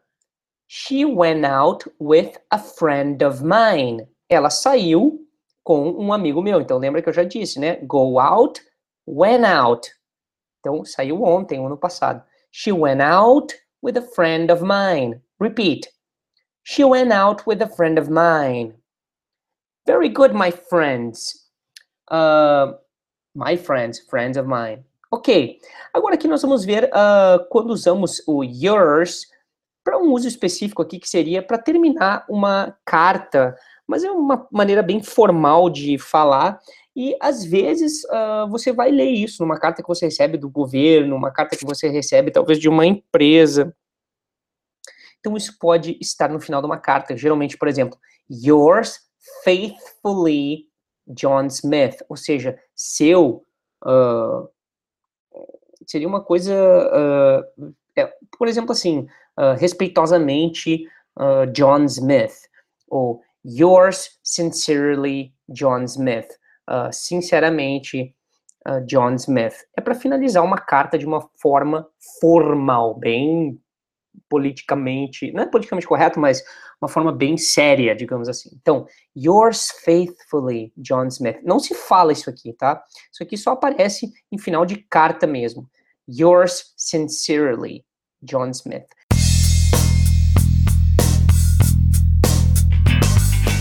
she 0.66 1.04
went 1.04 1.46
out 1.46 1.84
with 2.00 2.36
a 2.50 2.58
friend 2.58 3.22
of 3.22 3.40
mine. 3.40 4.08
Ela 4.28 4.50
saiu 4.50 5.20
com 5.64 5.90
um 5.90 6.12
amigo 6.12 6.42
meu. 6.42 6.60
Então 6.60 6.78
lembra 6.78 7.00
que 7.00 7.08
eu 7.08 7.12
já 7.12 7.22
disse, 7.22 7.60
né? 7.60 7.76
Go 7.86 8.18
out, 8.18 8.60
went 9.06 9.44
out. 9.44 9.88
Então 10.58 10.84
saiu 10.84 11.22
ontem 11.22 11.60
ou 11.60 11.68
no 11.68 11.78
passado. 11.78 12.24
She 12.50 12.72
went 12.72 13.00
out 13.00 13.54
with 13.80 13.96
a 13.96 14.02
friend 14.02 14.50
of 14.50 14.64
mine. 14.64 15.22
Repeat. 15.38 15.88
She 16.64 16.84
went 16.84 17.12
out 17.12 17.44
with 17.46 17.62
a 17.62 17.68
friend 17.68 17.96
of 17.96 18.10
mine. 18.10 18.74
Very 19.86 20.08
good, 20.08 20.34
my 20.34 20.50
friends. 20.50 21.48
Uh, 22.08 22.72
my 23.36 23.56
friends, 23.56 24.00
friends 24.00 24.36
of 24.36 24.48
mine. 24.48 24.82
Ok. 25.10 25.58
Agora 25.92 26.14
aqui 26.14 26.28
nós 26.28 26.42
vamos 26.42 26.64
ver 26.64 26.84
uh, 26.84 27.46
quando 27.48 27.70
usamos 27.70 28.22
o 28.26 28.42
yours 28.42 29.26
para 29.84 29.98
um 29.98 30.12
uso 30.12 30.26
específico 30.26 30.82
aqui 30.82 30.98
que 30.98 31.08
seria 31.08 31.42
para 31.42 31.58
terminar 31.58 32.24
uma 32.28 32.76
carta 32.84 33.56
mas 33.86 34.02
é 34.02 34.10
uma 34.10 34.46
maneira 34.50 34.82
bem 34.82 35.02
formal 35.02 35.70
de 35.70 35.96
falar. 35.98 36.58
E 36.94 37.16
às 37.20 37.44
vezes 37.44 38.02
uh, 38.04 38.48
você 38.50 38.72
vai 38.72 38.90
ler 38.90 39.10
isso 39.10 39.42
numa 39.42 39.58
carta 39.58 39.82
que 39.82 39.88
você 39.88 40.06
recebe 40.06 40.36
do 40.36 40.50
governo, 40.50 41.14
uma 41.14 41.30
carta 41.30 41.56
que 41.56 41.64
você 41.64 41.88
recebe 41.88 42.30
talvez 42.30 42.58
de 42.58 42.68
uma 42.68 42.84
empresa. 42.84 43.74
Então 45.20 45.36
isso 45.36 45.56
pode 45.58 45.96
estar 46.00 46.28
no 46.28 46.40
final 46.40 46.60
de 46.60 46.66
uma 46.66 46.78
carta. 46.78 47.16
Geralmente, 47.16 47.56
por 47.56 47.68
exemplo, 47.68 47.98
yours 48.28 49.00
faithfully 49.44 50.66
John 51.06 51.46
Smith, 51.46 51.98
ou 52.08 52.16
seja, 52.16 52.58
seu 52.74 53.44
uh, 53.84 54.48
seria 55.86 56.08
uma 56.08 56.20
coisa, 56.20 56.52
uh, 56.54 57.74
é, 57.96 58.12
por 58.38 58.48
exemplo, 58.48 58.72
assim, 58.72 59.06
respeitosamente 59.58 60.88
John 61.52 61.84
Smith, 61.84 62.34
ou 62.88 63.22
Yours 63.44 64.18
sincerely, 64.22 65.32
John 65.48 65.84
Smith. 65.84 66.28
Uh, 66.68 66.90
sinceramente, 66.92 68.12
uh, 68.68 68.80
John 68.86 69.14
Smith. 69.14 69.54
É 69.76 69.80
para 69.80 69.94
finalizar 69.94 70.42
uma 70.42 70.58
carta 70.58 70.98
de 70.98 71.06
uma 71.06 71.20
forma 71.40 71.88
formal, 72.20 72.98
bem 72.98 73.60
politicamente, 74.28 75.30
não 75.30 75.44
é 75.44 75.46
politicamente 75.46 75.86
correto, 75.86 76.18
mas 76.18 76.42
uma 76.80 76.88
forma 76.88 77.12
bem 77.12 77.36
séria, 77.36 77.94
digamos 77.94 78.28
assim. 78.28 78.50
Então, 78.60 78.86
yours 79.14 79.70
faithfully, 79.84 80.72
John 80.76 81.06
Smith. 81.06 81.38
Não 81.44 81.60
se 81.60 81.72
fala 81.72 82.12
isso 82.12 82.28
aqui, 82.28 82.52
tá? 82.52 82.82
Isso 83.12 83.22
aqui 83.22 83.36
só 83.36 83.52
aparece 83.52 84.12
em 84.32 84.38
final 84.38 84.66
de 84.66 84.76
carta 84.90 85.26
mesmo. 85.26 85.70
Yours 86.06 86.72
sincerely, 86.76 87.84
John 88.24 88.54
Smith. 88.54 88.86